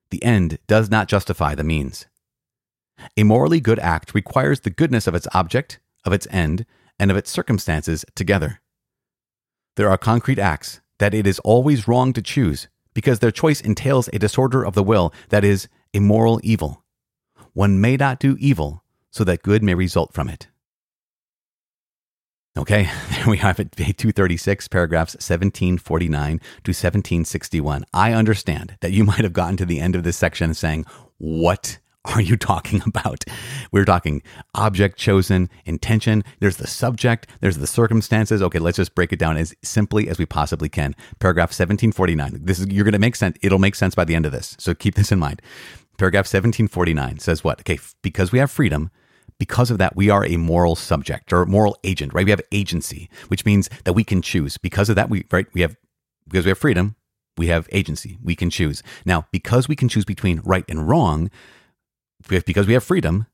The 0.09 0.23
end 0.23 0.57
does 0.65 0.89
not 0.89 1.07
justify 1.07 1.53
the 1.53 1.63
means. 1.63 2.07
A 3.15 3.21
morally 3.21 3.59
good 3.59 3.77
act 3.77 4.15
requires 4.15 4.61
the 4.61 4.71
goodness 4.71 5.05
of 5.05 5.13
its 5.13 5.27
object, 5.35 5.79
of 6.03 6.11
its 6.11 6.25
end, 6.31 6.65
and 6.97 7.11
of 7.11 7.17
its 7.17 7.29
circumstances 7.29 8.05
together. 8.15 8.59
There 9.75 9.89
are 9.91 9.99
concrete 9.99 10.39
acts 10.39 10.81
that 10.97 11.13
it 11.13 11.27
is 11.27 11.37
always 11.39 11.87
wrong 11.87 12.11
to 12.13 12.23
choose 12.23 12.69
because 12.95 13.19
their 13.19 13.29
choice 13.29 13.61
entails 13.61 14.09
a 14.11 14.17
disorder 14.17 14.65
of 14.65 14.73
the 14.73 14.81
will 14.81 15.13
that 15.29 15.43
is, 15.43 15.67
a 15.93 15.99
moral 15.99 16.39
evil. 16.41 16.83
One 17.53 17.79
may 17.79 17.97
not 17.97 18.19
do 18.19 18.35
evil 18.39 18.81
so 19.15 19.23
that 19.23 19.43
good 19.43 19.63
may 19.63 19.73
result 19.73 20.11
from 20.13 20.27
it. 20.27 20.47
Okay, 22.57 22.89
there 23.11 23.27
we 23.27 23.37
have 23.37 23.61
it, 23.61 23.71
236, 23.77 24.67
paragraphs 24.67 25.15
1749 25.15 26.39
to 26.39 26.71
1761. 26.71 27.85
I 27.93 28.11
understand 28.11 28.77
that 28.81 28.91
you 28.91 29.03
might 29.05 29.21
have 29.21 29.31
gotten 29.31 29.55
to 29.57 29.65
the 29.65 29.79
end 29.79 29.95
of 29.95 30.03
this 30.03 30.17
section 30.17 30.53
saying, 30.53 30.85
What 31.17 31.79
are 32.03 32.19
you 32.19 32.35
talking 32.35 32.81
about? 32.85 33.23
We're 33.71 33.85
talking 33.85 34.21
object 34.53 34.97
chosen, 34.97 35.49
intention, 35.63 36.25
there's 36.41 36.57
the 36.57 36.67
subject, 36.67 37.29
there's 37.39 37.57
the 37.57 37.67
circumstances. 37.67 38.41
Okay, 38.41 38.59
let's 38.59 38.75
just 38.75 38.95
break 38.95 39.13
it 39.13 39.19
down 39.19 39.37
as 39.37 39.55
simply 39.63 40.09
as 40.09 40.19
we 40.19 40.25
possibly 40.25 40.67
can. 40.67 40.93
Paragraph 41.19 41.49
1749. 41.51 42.41
This 42.43 42.59
is 42.59 42.67
you're 42.67 42.83
going 42.83 42.91
to 42.91 42.99
make 42.99 43.15
sense. 43.15 43.37
It'll 43.41 43.59
make 43.59 43.75
sense 43.75 43.95
by 43.95 44.03
the 44.03 44.13
end 44.13 44.25
of 44.25 44.33
this. 44.33 44.57
So 44.59 44.73
keep 44.73 44.95
this 44.95 45.13
in 45.13 45.19
mind. 45.19 45.41
Paragraph 45.97 46.25
1749 46.25 47.19
says 47.19 47.43
what? 47.45 47.61
Okay, 47.61 47.79
because 48.01 48.33
we 48.33 48.39
have 48.39 48.51
freedom, 48.51 48.91
because 49.39 49.71
of 49.71 49.77
that, 49.77 49.95
we 49.95 50.09
are 50.09 50.25
a 50.25 50.37
moral 50.37 50.75
subject 50.75 51.33
or 51.33 51.45
moral 51.45 51.77
agent, 51.83 52.13
right? 52.13 52.25
We 52.25 52.31
have 52.31 52.41
agency, 52.51 53.09
which 53.27 53.45
means 53.45 53.69
that 53.83 53.93
we 53.93 54.03
can 54.03 54.21
choose. 54.21 54.57
Because 54.57 54.89
of 54.89 54.95
that, 54.95 55.09
we, 55.09 55.25
right, 55.31 55.47
we 55.53 55.61
have, 55.61 55.75
because 56.27 56.45
we 56.45 56.49
have 56.49 56.57
freedom, 56.57 56.95
we 57.37 57.47
have 57.47 57.67
agency. 57.71 58.17
We 58.23 58.35
can 58.35 58.49
choose. 58.49 58.81
Now, 59.05 59.27
because 59.31 59.67
we 59.67 59.75
can 59.75 59.89
choose 59.89 60.05
between 60.05 60.41
right 60.45 60.65
and 60.69 60.87
wrong, 60.87 61.29
because 62.27 62.65
we 62.65 62.73
have 62.73 62.83
freedom, 62.83 63.27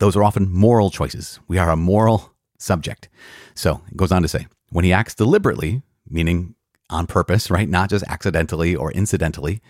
those 0.00 0.16
are 0.16 0.22
often 0.22 0.52
moral 0.52 0.90
choices. 0.90 1.40
We 1.48 1.58
are 1.58 1.70
a 1.70 1.76
moral 1.76 2.34
subject. 2.58 3.08
So 3.54 3.82
it 3.90 3.96
goes 3.96 4.12
on 4.12 4.22
to 4.22 4.28
say, 4.28 4.46
when 4.70 4.84
he 4.84 4.92
acts 4.92 5.14
deliberately, 5.14 5.82
meaning 6.08 6.54
on 6.90 7.06
purpose, 7.06 7.50
right? 7.50 7.68
Not 7.68 7.90
just 7.90 8.04
accidentally 8.06 8.76
or 8.76 8.92
incidentally, 8.92 9.60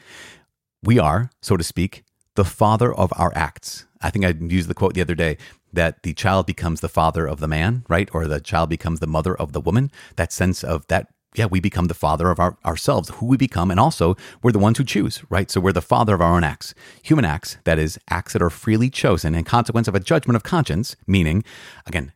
we 0.82 0.98
are, 0.98 1.30
so 1.40 1.56
to 1.56 1.64
speak, 1.64 2.04
the 2.34 2.44
father 2.44 2.94
of 2.94 3.12
our 3.16 3.32
acts. 3.34 3.86
I 4.00 4.10
think 4.10 4.24
I 4.24 4.34
used 4.38 4.68
the 4.68 4.74
quote 4.74 4.94
the 4.94 5.00
other 5.00 5.16
day 5.16 5.38
that 5.72 6.02
the 6.02 6.14
child 6.14 6.46
becomes 6.46 6.80
the 6.80 6.88
father 6.88 7.26
of 7.26 7.40
the 7.40 7.48
man, 7.48 7.84
right? 7.88 8.08
Or 8.12 8.26
the 8.26 8.40
child 8.40 8.70
becomes 8.70 9.00
the 9.00 9.06
mother 9.06 9.36
of 9.36 9.52
the 9.52 9.60
woman. 9.60 9.90
That 10.16 10.32
sense 10.32 10.64
of 10.64 10.86
that, 10.88 11.08
yeah, 11.34 11.46
we 11.46 11.60
become 11.60 11.86
the 11.86 11.94
father 11.94 12.30
of 12.30 12.40
our, 12.40 12.56
ourselves, 12.64 13.10
who 13.10 13.26
we 13.26 13.36
become. 13.36 13.70
And 13.70 13.78
also, 13.78 14.16
we're 14.42 14.52
the 14.52 14.58
ones 14.58 14.78
who 14.78 14.84
choose, 14.84 15.22
right? 15.28 15.50
So 15.50 15.60
we're 15.60 15.72
the 15.72 15.82
father 15.82 16.14
of 16.14 16.20
our 16.20 16.34
own 16.34 16.44
acts. 16.44 16.74
Human 17.02 17.24
acts, 17.24 17.58
that 17.64 17.78
is, 17.78 17.98
acts 18.08 18.32
that 18.32 18.42
are 18.42 18.50
freely 18.50 18.90
chosen 18.90 19.34
in 19.34 19.44
consequence 19.44 19.88
of 19.88 19.94
a 19.94 20.00
judgment 20.00 20.36
of 20.36 20.42
conscience, 20.42 20.96
meaning, 21.06 21.44
again, 21.86 22.12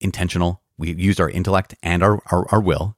intentional. 0.00 0.62
We 0.76 0.94
used 0.94 1.20
our 1.20 1.30
intellect 1.30 1.74
and 1.82 2.02
our, 2.02 2.20
our, 2.30 2.46
our 2.50 2.60
will, 2.60 2.96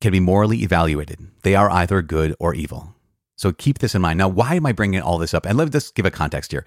can 0.00 0.12
be 0.12 0.20
morally 0.20 0.62
evaluated. 0.62 1.18
They 1.42 1.54
are 1.54 1.70
either 1.70 2.02
good 2.02 2.34
or 2.38 2.54
evil. 2.54 2.93
So 3.36 3.52
keep 3.52 3.78
this 3.78 3.94
in 3.94 4.02
mind. 4.02 4.18
Now, 4.18 4.28
why 4.28 4.54
am 4.54 4.66
I 4.66 4.72
bringing 4.72 5.00
all 5.00 5.18
this 5.18 5.34
up? 5.34 5.44
And 5.46 5.58
let 5.58 5.64
me 5.64 5.70
just 5.70 5.94
give 5.94 6.06
a 6.06 6.10
context 6.10 6.52
here. 6.52 6.64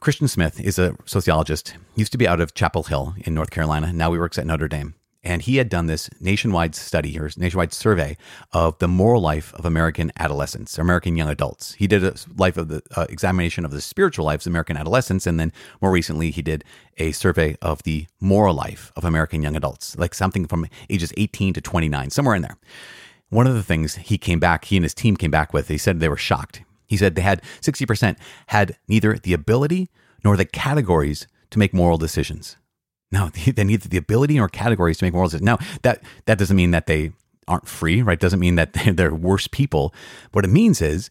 Christian 0.00 0.28
Smith 0.28 0.60
is 0.60 0.78
a 0.78 0.96
sociologist. 1.04 1.74
Used 1.96 2.12
to 2.12 2.18
be 2.18 2.28
out 2.28 2.40
of 2.40 2.54
Chapel 2.54 2.84
Hill 2.84 3.14
in 3.18 3.34
North 3.34 3.50
Carolina. 3.50 3.92
Now 3.92 4.12
he 4.12 4.18
works 4.18 4.38
at 4.38 4.46
Notre 4.46 4.68
Dame. 4.68 4.94
and 5.24 5.42
he 5.42 5.56
had 5.56 5.68
done 5.68 5.86
this 5.86 6.08
nationwide 6.20 6.74
study 6.74 7.18
or 7.18 7.28
nationwide 7.36 7.72
survey 7.72 8.16
of 8.52 8.78
the 8.78 8.88
moral 8.88 9.20
life 9.20 9.52
of 9.54 9.64
American 9.64 10.12
adolescents, 10.18 10.78
American 10.78 11.16
young 11.16 11.28
adults. 11.28 11.74
He 11.74 11.86
did 11.86 12.04
a 12.04 12.14
life 12.36 12.56
of 12.56 12.68
the 12.68 12.82
uh, 12.96 13.06
examination 13.10 13.64
of 13.64 13.70
the 13.72 13.80
spiritual 13.80 14.24
lives 14.24 14.46
of 14.46 14.52
American 14.52 14.76
adolescents, 14.76 15.26
and 15.26 15.38
then 15.38 15.52
more 15.82 15.90
recently 15.90 16.30
he 16.30 16.40
did 16.42 16.64
a 16.98 17.12
survey 17.12 17.56
of 17.60 17.82
the 17.82 18.06
moral 18.20 18.54
life 18.54 18.92
of 18.96 19.04
American 19.04 19.42
young 19.42 19.56
adults, 19.56 19.98
like 19.98 20.14
something 20.14 20.46
from 20.46 20.66
ages 20.88 21.12
18 21.16 21.52
to 21.54 21.60
29, 21.60 22.10
somewhere 22.10 22.36
in 22.36 22.42
there. 22.42 22.56
One 23.30 23.46
of 23.46 23.54
the 23.54 23.62
things 23.62 23.96
he 23.96 24.16
came 24.18 24.40
back, 24.40 24.66
he 24.66 24.76
and 24.76 24.84
his 24.84 24.94
team 24.94 25.16
came 25.16 25.30
back 25.30 25.52
with, 25.52 25.68
he 25.68 25.78
said 25.78 26.00
they 26.00 26.08
were 26.08 26.16
shocked. 26.16 26.62
He 26.86 26.96
said 26.96 27.14
they 27.14 27.22
had 27.22 27.42
60% 27.60 28.16
had 28.48 28.76
neither 28.88 29.18
the 29.18 29.34
ability 29.34 29.90
nor 30.24 30.36
the 30.36 30.46
categories 30.46 31.26
to 31.50 31.58
make 31.58 31.74
moral 31.74 31.98
decisions. 31.98 32.56
No, 33.12 33.28
they 33.46 33.64
need 33.64 33.82
the 33.82 33.98
ability 33.98 34.40
or 34.40 34.48
categories 34.48 34.98
to 34.98 35.04
make 35.04 35.12
moral 35.12 35.28
decisions. 35.28 35.46
Now, 35.46 35.58
that, 35.82 36.02
that 36.24 36.38
doesn't 36.38 36.56
mean 36.56 36.70
that 36.70 36.86
they 36.86 37.12
aren't 37.46 37.68
free, 37.68 38.02
right? 38.02 38.18
Doesn't 38.18 38.40
mean 38.40 38.54
that 38.56 38.72
they're 38.94 39.14
worse 39.14 39.46
people. 39.46 39.94
What 40.32 40.44
it 40.44 40.48
means 40.48 40.80
is 40.80 41.10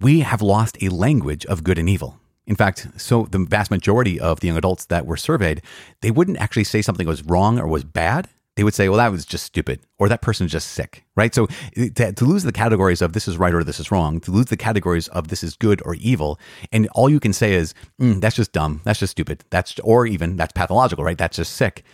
we 0.00 0.20
have 0.20 0.42
lost 0.42 0.82
a 0.82 0.88
language 0.88 1.44
of 1.46 1.64
good 1.64 1.78
and 1.78 1.88
evil. 1.88 2.18
In 2.46 2.56
fact, 2.56 2.88
so 2.96 3.24
the 3.30 3.38
vast 3.38 3.70
majority 3.70 4.18
of 4.18 4.40
the 4.40 4.48
young 4.48 4.56
adults 4.56 4.86
that 4.86 5.06
were 5.06 5.16
surveyed, 5.16 5.62
they 6.00 6.10
wouldn't 6.10 6.38
actually 6.38 6.64
say 6.64 6.82
something 6.82 7.06
was 7.06 7.22
wrong 7.22 7.58
or 7.58 7.68
was 7.68 7.84
bad 7.84 8.28
they 8.60 8.64
would 8.64 8.74
say, 8.74 8.90
well, 8.90 8.98
that 8.98 9.10
was 9.10 9.24
just 9.24 9.46
stupid, 9.46 9.80
or 9.98 10.06
that 10.10 10.20
person's 10.20 10.52
just 10.52 10.72
sick, 10.72 11.06
right? 11.16 11.34
So 11.34 11.46
to, 11.94 12.12
to, 12.12 12.24
lose 12.26 12.42
the 12.42 12.52
categories 12.52 13.00
of 13.00 13.14
this 13.14 13.26
is 13.26 13.38
right 13.38 13.54
or 13.54 13.64
this 13.64 13.80
is 13.80 13.90
wrong, 13.90 14.20
to 14.20 14.30
lose 14.30 14.44
the 14.48 14.56
categories 14.58 15.08
of 15.08 15.28
this 15.28 15.42
is 15.42 15.56
good 15.56 15.80
or 15.86 15.94
evil, 15.94 16.38
and 16.70 16.86
all 16.88 17.08
you 17.08 17.20
can 17.20 17.32
say 17.32 17.54
is, 17.54 17.72
mm, 17.98 18.20
that's 18.20 18.36
just 18.36 18.52
dumb, 18.52 18.82
that's 18.84 18.98
just 18.98 19.12
stupid, 19.12 19.44
that's, 19.48 19.78
or 19.78 20.06
even 20.06 20.36
that's 20.36 20.52
pathological, 20.52 21.02
right? 21.02 21.16
That's 21.16 21.38
just 21.38 21.54
sick. 21.54 21.84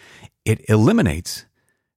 It 0.45 0.69
eliminates 0.69 1.47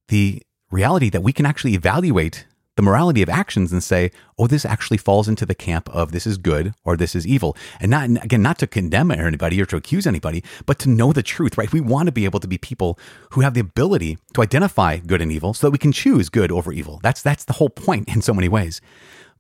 the 0.10 0.44
reality 0.70 1.10
that 1.10 1.24
we 1.24 1.34
can 1.34 1.48
actually 1.48 1.74
evaluate 1.74 2.46
the 2.79 2.83
morality 2.83 3.21
of 3.21 3.27
actions 3.27 3.74
and 3.74 3.83
say, 3.83 4.09
oh, 4.38 4.48
this 4.48 4.63
actually 4.63 4.95
falls 4.95 5.27
into 5.27 5.45
the 5.45 5.53
camp 5.53 5.89
of 5.89 6.13
this 6.13 6.25
is 6.25 6.38
good 6.38 6.74
or 6.86 6.95
this 6.95 7.13
is 7.13 7.27
evil. 7.27 7.57
And 7.81 7.91
not, 7.91 8.05
again, 8.24 8.41
not 8.41 8.57
to 8.59 8.67
condemn 8.67 9.12
anybody 9.12 9.62
or 9.62 9.65
to 9.65 9.75
accuse 9.75 10.07
anybody, 10.07 10.45
but 10.65 10.79
to 10.79 10.89
know 10.89 11.12
the 11.12 11.21
truth, 11.21 11.57
right? 11.57 11.74
We 11.74 11.81
want 11.81 12.05
to 12.05 12.13
be 12.13 12.24
able 12.24 12.39
to 12.39 12.48
be 12.48 12.57
people 12.57 12.98
who 13.31 13.41
have 13.41 13.53
the 13.53 13.59
ability 13.59 14.17
to 14.33 14.41
identify 14.41 15.00
good 15.00 15.21
and 15.21 15.29
evil 15.29 15.53
so 15.53 15.67
that 15.67 15.71
we 15.71 15.77
can 15.77 15.91
choose 15.91 16.29
good 16.29 16.53
over 16.53 16.71
evil. 16.71 17.01
That's, 17.03 17.21
that's 17.21 17.43
the 17.43 17.51
whole 17.51 17.69
point 17.69 18.07
in 18.07 18.21
so 18.21 18.33
many 18.33 18.48
ways. 18.48 18.79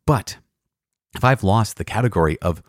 But 0.05 0.37
if 1.15 1.23
I've 1.23 1.41
lost 1.41 1.77
the 1.77 1.85
category 1.85 2.37
of 2.41 2.61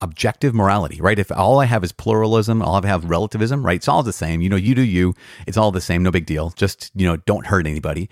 objective 0.00 0.56
morality, 0.56 1.00
right? 1.00 1.20
If 1.20 1.30
all 1.30 1.60
I 1.60 1.66
have 1.66 1.84
is 1.84 1.92
pluralism, 1.92 2.62
all 2.62 2.84
I 2.84 2.88
have 2.88 3.04
relativism, 3.04 3.64
right? 3.64 3.76
It's 3.76 3.86
all 3.86 4.02
the 4.02 4.12
same. 4.12 4.40
You 4.40 4.48
know, 4.48 4.56
you 4.56 4.74
do 4.74 4.82
you. 4.82 5.14
It's 5.46 5.56
all 5.56 5.70
the 5.70 5.80
same. 5.80 6.02
No 6.02 6.10
big 6.10 6.26
deal. 6.26 6.50
Just, 6.50 6.90
you 6.96 7.06
know, 7.06 7.16
don't 7.16 7.46
hurt 7.46 7.68
anybody. 7.68 8.10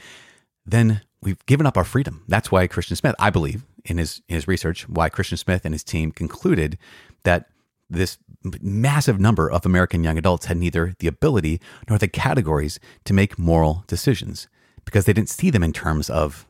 Then 0.64 1.00
we've 1.25 1.45
given 1.47 1.66
up 1.66 1.76
our 1.76 1.85
freedom. 1.85 2.23
That's 2.28 2.52
why 2.52 2.66
Christian 2.66 2.97
Smith, 2.97 3.14
I 3.19 3.31
believe, 3.31 3.64
in 3.85 3.99
his 3.99 4.23
in 4.28 4.37
his 4.37 4.47
research, 4.49 4.88
why 4.88 5.09
Christian 5.09 5.38
Smith 5.38 5.64
and 5.64 5.75
his 5.75 5.85
team 5.85 6.12
concluded 6.12 6.78
that 7.25 7.49
this 7.90 8.19
massive 8.61 9.19
number 9.19 9.50
of 9.50 9.64
American 9.64 10.04
young 10.04 10.19
adults 10.19 10.47
had 10.47 10.57
neither 10.57 10.95
the 10.99 11.07
ability 11.07 11.61
nor 11.88 11.99
the 11.99 12.09
categories 12.09 12.78
to 13.04 13.14
make 13.14 13.38
moral 13.38 13.85
decisions 13.87 14.49
because 14.85 15.07
they 15.07 15.12
didn't 15.12 15.31
see 15.31 15.50
them 15.50 15.62
in 15.62 15.73
terms 15.73 16.11
of 16.11 16.47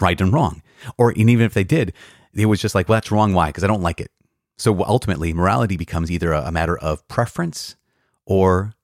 right 0.00 0.20
and 0.20 0.32
wrong. 0.32 0.62
Or 0.96 1.12
even 1.12 1.40
if 1.40 1.54
they 1.54 1.64
did, 1.64 1.92
it 2.34 2.46
was 2.46 2.60
just 2.60 2.74
like, 2.74 2.88
well, 2.88 2.96
that's 2.96 3.10
wrong. 3.10 3.32
Why? 3.32 3.48
Because 3.48 3.64
I 3.64 3.68
don't 3.68 3.82
like 3.82 4.00
it. 4.00 4.10
So 4.56 4.84
ultimately, 4.84 5.32
morality 5.32 5.76
becomes 5.76 6.10
either 6.10 6.32
a, 6.32 6.42
a 6.42 6.52
matter 6.52 6.78
of 6.78 7.06
preference 7.08 7.76
or 8.24 8.74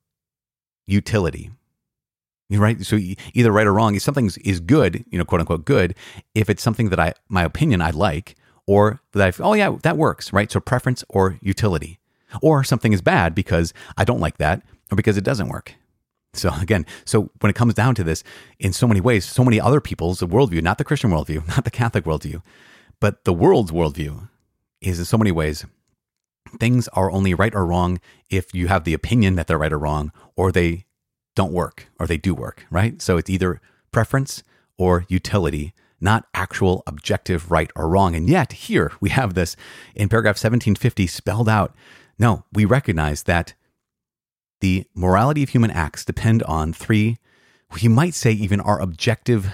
utility. 0.87 1.51
Right. 2.51 2.81
So 2.83 2.99
either 3.35 3.53
right 3.53 3.67
or 3.67 3.75
wrong, 3.75 3.99
something 3.99 4.31
is 4.43 4.61
good, 4.61 5.05
you 5.11 5.19
know, 5.19 5.25
quote 5.25 5.43
unquote 5.43 5.67
good, 5.67 5.95
if 6.35 6.49
it's 6.49 6.63
something 6.63 6.89
that 6.89 6.99
I, 6.99 7.13
my 7.29 7.45
opinion 7.45 7.83
I 7.83 7.91
like, 7.91 8.37
or 8.67 9.01
that 9.13 9.39
I, 9.39 9.43
oh 9.43 9.53
yeah, 9.53 9.77
that 9.83 9.99
works, 9.99 10.33
right? 10.33 10.51
So 10.51 10.59
preference 10.59 11.05
or 11.11 11.39
utility, 11.43 11.99
or 12.41 12.65
something 12.65 12.95
is 12.95 13.03
bad 13.03 13.35
because 13.35 13.75
I 13.99 14.05
don't 14.05 14.21
like 14.21 14.39
that, 14.39 14.63
or 14.91 14.97
because 14.97 15.19
it 15.19 15.25
doesn't 15.25 15.49
work. 15.49 15.75
So 16.33 16.51
again, 16.61 16.87
so 17.05 17.31
when 17.41 17.51
it 17.51 17.57
comes 17.57 17.75
down 17.75 17.95
to 17.97 18.05
this, 18.05 18.25
in 18.59 18.73
so 18.73 18.87
many 18.87 19.01
ways, 19.01 19.27
so 19.27 19.45
many 19.45 19.61
other 19.61 19.81
people's 19.81 20.21
worldview, 20.21 20.63
not 20.63 20.79
the 20.79 20.85
Christian 20.85 21.11
worldview, 21.11 21.47
not 21.55 21.65
the 21.65 21.71
Catholic 21.71 22.05
worldview, 22.05 22.43
but 23.01 23.25
the 23.25 23.33
world's 23.35 23.73
worldview 23.73 24.29
is 24.81 24.99
in 24.99 25.05
so 25.05 25.19
many 25.19 25.33
ways 25.33 25.67
things 26.59 26.89
are 26.89 27.11
only 27.11 27.35
right 27.35 27.55
or 27.55 27.67
wrong 27.67 28.01
if 28.31 28.55
you 28.55 28.69
have 28.69 28.85
the 28.85 28.95
opinion 28.95 29.35
that 29.35 29.47
they're 29.47 29.59
right 29.59 29.73
or 29.73 29.79
wrong, 29.79 30.13
or 30.37 30.51
they 30.51 30.87
don't 31.39 31.53
work 31.53 31.87
or 32.01 32.07
they 32.09 32.17
do 32.17 32.35
work, 32.35 32.67
right? 32.69 33.01
So 33.01 33.17
it's 33.17 33.31
either 33.31 33.61
preference 33.93 34.43
or 34.77 35.07
utility, 35.09 35.73
not 36.01 36.27
actual 36.35 36.83
objective 36.85 37.49
right 37.49 37.71
or 37.77 37.89
wrong. 37.89 38.17
And 38.17 38.29
yet, 38.29 38.51
here 38.53 38.91
we 39.01 39.11
have 39.11 39.35
this 39.35 39.55
in 39.95 40.09
paragraph 40.09 40.35
1750 40.35 41.07
spelled 41.07 41.49
out. 41.49 41.77
No, 42.19 42.43
we 42.53 42.65
recognize 42.65 43.23
that 43.23 43.55
the 44.61 44.87
morality 44.97 45.45
of 45.45 45.51
human 45.51 45.71
acts 45.71 46.05
depend 46.05 46.43
on 46.43 46.73
three, 46.73 47.19
you 47.79 47.89
might 47.89 48.15
say, 48.15 48.33
even 48.33 48.61
our 48.61 48.81
objective 48.81 49.53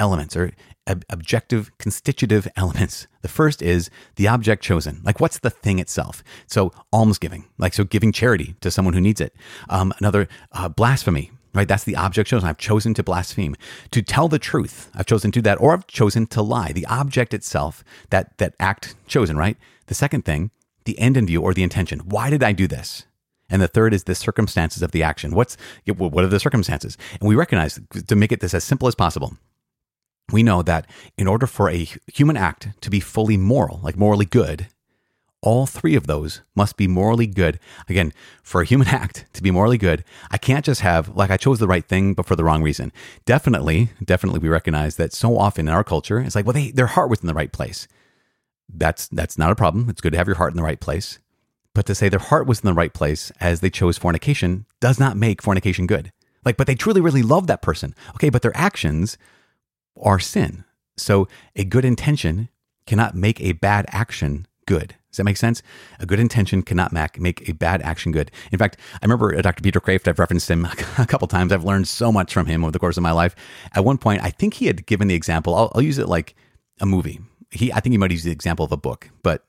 elements 0.00 0.36
or 0.36 0.50
ob- 0.88 1.04
objective 1.08 1.70
constitutive 1.78 2.48
elements. 2.56 3.06
The 3.22 3.28
first 3.28 3.62
is 3.62 3.90
the 4.16 4.28
object 4.28 4.62
chosen. 4.62 5.00
Like, 5.04 5.20
what's 5.20 5.38
the 5.38 5.50
thing 5.50 5.78
itself? 5.78 6.22
So, 6.46 6.72
almsgiving, 6.92 7.46
like, 7.58 7.74
so 7.74 7.84
giving 7.84 8.12
charity 8.12 8.54
to 8.60 8.70
someone 8.70 8.94
who 8.94 9.00
needs 9.00 9.20
it. 9.20 9.34
Um, 9.68 9.92
another, 9.98 10.28
uh, 10.52 10.68
blasphemy, 10.68 11.30
right? 11.54 11.68
That's 11.68 11.84
the 11.84 11.96
object 11.96 12.28
chosen. 12.28 12.48
I've 12.48 12.58
chosen 12.58 12.94
to 12.94 13.02
blaspheme, 13.02 13.56
to 13.92 14.02
tell 14.02 14.28
the 14.28 14.38
truth. 14.38 14.90
I've 14.94 15.06
chosen 15.06 15.30
to 15.32 15.38
do 15.38 15.42
that, 15.42 15.60
or 15.60 15.72
I've 15.72 15.86
chosen 15.86 16.26
to 16.28 16.42
lie. 16.42 16.72
The 16.72 16.86
object 16.86 17.32
itself, 17.32 17.84
that 18.10 18.36
that 18.38 18.54
act 18.60 18.94
chosen, 19.06 19.36
right? 19.36 19.56
The 19.86 19.94
second 19.94 20.24
thing, 20.24 20.50
the 20.84 20.98
end 20.98 21.16
in 21.16 21.26
view 21.26 21.40
or 21.42 21.54
the 21.54 21.62
intention. 21.62 22.00
Why 22.00 22.30
did 22.30 22.42
I 22.42 22.52
do 22.52 22.66
this? 22.66 23.06
And 23.50 23.60
the 23.60 23.68
third 23.68 23.94
is 23.94 24.04
the 24.04 24.14
circumstances 24.14 24.82
of 24.82 24.92
the 24.92 25.02
action. 25.02 25.34
What's 25.34 25.56
what 25.86 26.24
are 26.24 26.28
the 26.28 26.40
circumstances? 26.40 26.96
And 27.20 27.28
we 27.28 27.34
recognize 27.34 27.78
to 28.06 28.16
make 28.16 28.32
it 28.32 28.40
this 28.40 28.54
as 28.54 28.64
simple 28.64 28.88
as 28.88 28.94
possible 28.94 29.36
we 30.32 30.42
know 30.42 30.62
that 30.62 30.86
in 31.16 31.26
order 31.26 31.46
for 31.46 31.68
a 31.70 31.86
human 32.12 32.36
act 32.36 32.68
to 32.80 32.90
be 32.90 33.00
fully 33.00 33.36
moral, 33.36 33.80
like 33.82 33.96
morally 33.96 34.24
good, 34.24 34.68
all 35.44 35.66
three 35.66 35.94
of 35.94 36.06
those 36.06 36.40
must 36.56 36.78
be 36.78 36.88
morally 36.88 37.26
good. 37.26 37.60
Again, 37.88 38.12
for 38.42 38.62
a 38.62 38.64
human 38.64 38.88
act 39.02 39.26
to 39.34 39.42
be 39.42 39.50
morally 39.50 39.76
good, 39.76 40.02
I 40.30 40.38
can't 40.38 40.64
just 40.64 40.80
have, 40.80 41.14
like, 41.14 41.30
I 41.30 41.36
chose 41.36 41.58
the 41.58 41.68
right 41.68 41.84
thing, 41.84 42.14
but 42.14 42.26
for 42.26 42.34
the 42.34 42.44
wrong 42.44 42.62
reason. 42.62 42.92
Definitely, 43.26 43.90
definitely, 44.02 44.40
we 44.40 44.48
recognize 44.48 44.96
that 44.96 45.12
so 45.12 45.36
often 45.36 45.68
in 45.68 45.74
our 45.74 45.84
culture, 45.84 46.18
it's 46.18 46.34
like, 46.34 46.46
well, 46.46 46.54
they, 46.54 46.70
their 46.70 46.86
heart 46.86 47.10
was 47.10 47.20
in 47.20 47.26
the 47.26 47.34
right 47.34 47.52
place. 47.52 47.86
That's, 48.72 49.06
that's 49.08 49.36
not 49.36 49.52
a 49.52 49.56
problem. 49.56 49.90
It's 49.90 50.00
good 50.00 50.12
to 50.12 50.18
have 50.18 50.26
your 50.26 50.36
heart 50.36 50.52
in 50.52 50.56
the 50.56 50.62
right 50.62 50.80
place. 50.80 51.18
But 51.74 51.84
to 51.86 51.94
say 51.94 52.08
their 52.08 52.18
heart 52.20 52.46
was 52.46 52.60
in 52.60 52.66
the 52.66 52.72
right 52.72 52.94
place 52.94 53.30
as 53.40 53.60
they 53.60 53.68
chose 53.68 53.98
fornication 53.98 54.64
does 54.80 54.98
not 54.98 55.16
make 55.16 55.42
fornication 55.42 55.86
good. 55.86 56.12
Like, 56.44 56.56
but 56.56 56.66
they 56.66 56.74
truly, 56.74 57.00
really 57.00 57.22
love 57.22 57.46
that 57.48 57.62
person. 57.62 57.94
Okay, 58.14 58.30
but 58.30 58.42
their 58.42 58.56
actions 58.56 59.18
are 60.00 60.18
sin. 60.18 60.64
So 60.96 61.28
a 61.56 61.64
good 61.64 61.84
intention 61.84 62.48
cannot 62.86 63.14
make 63.14 63.40
a 63.40 63.52
bad 63.52 63.86
action 63.88 64.46
good. 64.66 64.94
Does 65.10 65.18
that 65.18 65.24
make 65.24 65.36
sense? 65.36 65.62
A 66.00 66.06
good 66.06 66.18
intention 66.18 66.62
cannot 66.62 66.92
make 66.92 67.48
a 67.48 67.52
bad 67.52 67.82
action 67.82 68.10
good. 68.10 68.32
In 68.50 68.58
fact, 68.58 68.78
I 68.94 69.04
remember 69.04 69.36
uh, 69.36 69.42
Dr. 69.42 69.62
Peter 69.62 69.80
Kreeft, 69.80 70.08
I've 70.08 70.18
referenced 70.18 70.50
him 70.50 70.64
a 70.98 71.06
couple 71.06 71.28
times. 71.28 71.52
I've 71.52 71.64
learned 71.64 71.86
so 71.86 72.10
much 72.10 72.32
from 72.32 72.46
him 72.46 72.64
over 72.64 72.72
the 72.72 72.78
course 72.78 72.96
of 72.96 73.02
my 73.02 73.12
life. 73.12 73.36
At 73.74 73.84
one 73.84 73.98
point, 73.98 74.22
I 74.22 74.30
think 74.30 74.54
he 74.54 74.66
had 74.66 74.86
given 74.86 75.08
the 75.08 75.14
example, 75.14 75.54
I'll, 75.54 75.70
I'll 75.74 75.82
use 75.82 75.98
it 75.98 76.08
like 76.08 76.34
a 76.80 76.86
movie. 76.86 77.20
He, 77.50 77.72
I 77.72 77.78
think 77.78 77.92
he 77.92 77.98
might 77.98 78.10
use 78.10 78.24
the 78.24 78.32
example 78.32 78.64
of 78.64 78.72
a 78.72 78.76
book, 78.76 79.10
but 79.22 79.44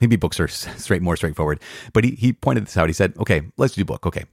maybe 0.00 0.14
books 0.14 0.38
are 0.38 0.48
straight, 0.48 1.02
more 1.02 1.16
straightforward. 1.16 1.60
But 1.92 2.04
he, 2.04 2.12
he 2.12 2.32
pointed 2.32 2.66
this 2.66 2.76
out. 2.76 2.88
He 2.88 2.92
said, 2.92 3.14
okay, 3.18 3.42
let's 3.56 3.74
do 3.74 3.84
book. 3.84 4.06
Okay. 4.06 4.24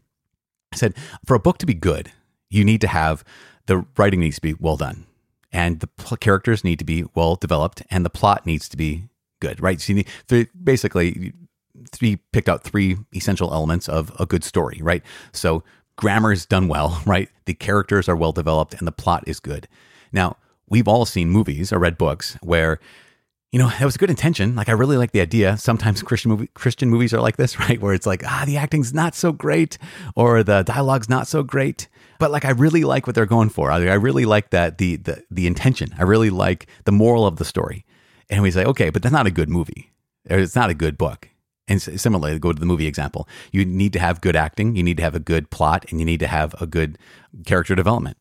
I 0.74 0.78
said, 0.78 0.94
for 1.26 1.36
a 1.36 1.40
book 1.40 1.58
to 1.58 1.66
be 1.66 1.74
good, 1.74 2.12
you 2.52 2.64
need 2.64 2.82
to 2.82 2.88
have 2.88 3.24
the 3.66 3.86
writing 3.98 4.20
needs 4.20 4.36
to 4.36 4.42
be 4.42 4.54
well 4.54 4.78
done 4.78 5.06
and 5.52 5.80
the 5.80 5.88
pl- 5.88 6.18
characters 6.18 6.64
need 6.64 6.80
to 6.80 6.86
be 6.86 7.06
well 7.16 7.36
developed 7.36 7.84
and 7.90 8.06
the 8.06 8.10
plot 8.10 8.46
needs 8.46 8.70
to 8.70 8.78
be 8.78 9.10
good, 9.40 9.62
right? 9.62 9.82
So 9.82 9.94
you 9.94 10.06
need, 10.30 10.50
basically, 10.64 11.34
three 11.92 12.18
picked 12.32 12.50
out 12.50 12.64
three 12.64 12.98
essential 13.14 13.54
elements 13.54 13.90
of 13.90 14.12
a 14.20 14.26
good 14.26 14.44
story, 14.44 14.80
right? 14.82 15.04
So 15.34 15.64
grammar 15.98 16.32
is 16.32 16.46
done 16.46 16.68
well, 16.68 17.02
right? 17.06 17.30
The 17.46 17.54
characters 17.54 18.08
are 18.08 18.16
well 18.16 18.32
developed 18.32 18.74
and 18.74 18.88
the 18.88 18.92
plot 18.92 19.24
is 19.28 19.40
good. 19.40 19.68
Now, 20.12 20.38
we've 20.70 20.88
all 20.88 21.06
seen 21.06 21.30
movies 21.30 21.74
or 21.74 21.80
read 21.80 21.98
books 21.98 22.38
where 22.42 22.80
you 23.52 23.60
know, 23.60 23.70
that 23.70 23.84
was 23.84 23.96
a 23.96 24.00
good 24.00 24.10
intention. 24.10 24.56
Like 24.56 24.70
I 24.70 24.74
really 24.74 24.98
like 24.98 25.12
the 25.12 25.22
idea. 25.22 25.58
Sometimes 25.58 26.02
Christian 26.02 26.32
movie, 26.32 26.48
Christian 26.54 26.90
movies 26.90 27.14
are 27.14 27.22
like 27.22 27.38
this, 27.38 27.60
right? 27.68 27.82
Where 27.82 27.94
it's 27.94 28.06
like, 28.06 28.24
ah, 28.26 28.44
the 28.46 28.58
acting's 28.58 28.94
not 28.94 29.16
so 29.16 29.32
great 29.32 29.78
or 30.16 30.44
the 30.44 30.64
dialogue's 30.64 31.10
not 31.10 31.28
so 31.28 31.44
great 31.44 31.88
but 32.22 32.30
like 32.30 32.46
I 32.46 32.52
really 32.52 32.84
like 32.84 33.08
what 33.08 33.16
they're 33.16 33.26
going 33.26 33.50
for. 33.50 33.72
I, 33.72 33.78
I 33.88 33.96
really 33.96 34.26
like 34.26 34.52
that 34.52 34.78
the, 34.78 34.98
the 34.98 35.24
the 35.32 35.48
intention. 35.48 35.90
I 35.98 36.04
really 36.04 36.30
like 36.30 36.68
the 36.86 36.92
moral 36.92 37.26
of 37.26 37.38
the 37.38 37.46
story. 37.46 37.84
And 38.30 38.44
we 38.44 38.52
say, 38.52 38.64
okay, 38.64 38.92
but 38.92 39.02
that's 39.02 39.12
not 39.12 39.26
a 39.26 39.32
good 39.32 39.50
movie. 39.50 39.92
It's 40.26 40.56
not 40.56 40.70
a 40.70 40.76
good 40.76 41.00
book. 41.00 41.30
And 41.68 41.82
similarly, 41.82 42.38
go 42.38 42.54
to 42.54 42.60
the 42.60 42.66
movie 42.68 42.86
example. 42.86 43.28
You 43.52 43.66
need 43.66 43.92
to 43.94 44.00
have 44.00 44.22
good 44.22 44.36
acting, 44.36 44.76
you 44.76 44.84
need 44.84 44.98
to 44.98 45.04
have 45.04 45.16
a 45.16 45.20
good 45.20 45.50
plot, 45.50 45.84
and 45.90 46.00
you 46.00 46.06
need 46.06 46.20
to 46.20 46.28
have 46.28 46.54
a 46.62 46.68
good 46.68 47.00
character 47.44 47.74
development. 47.74 48.18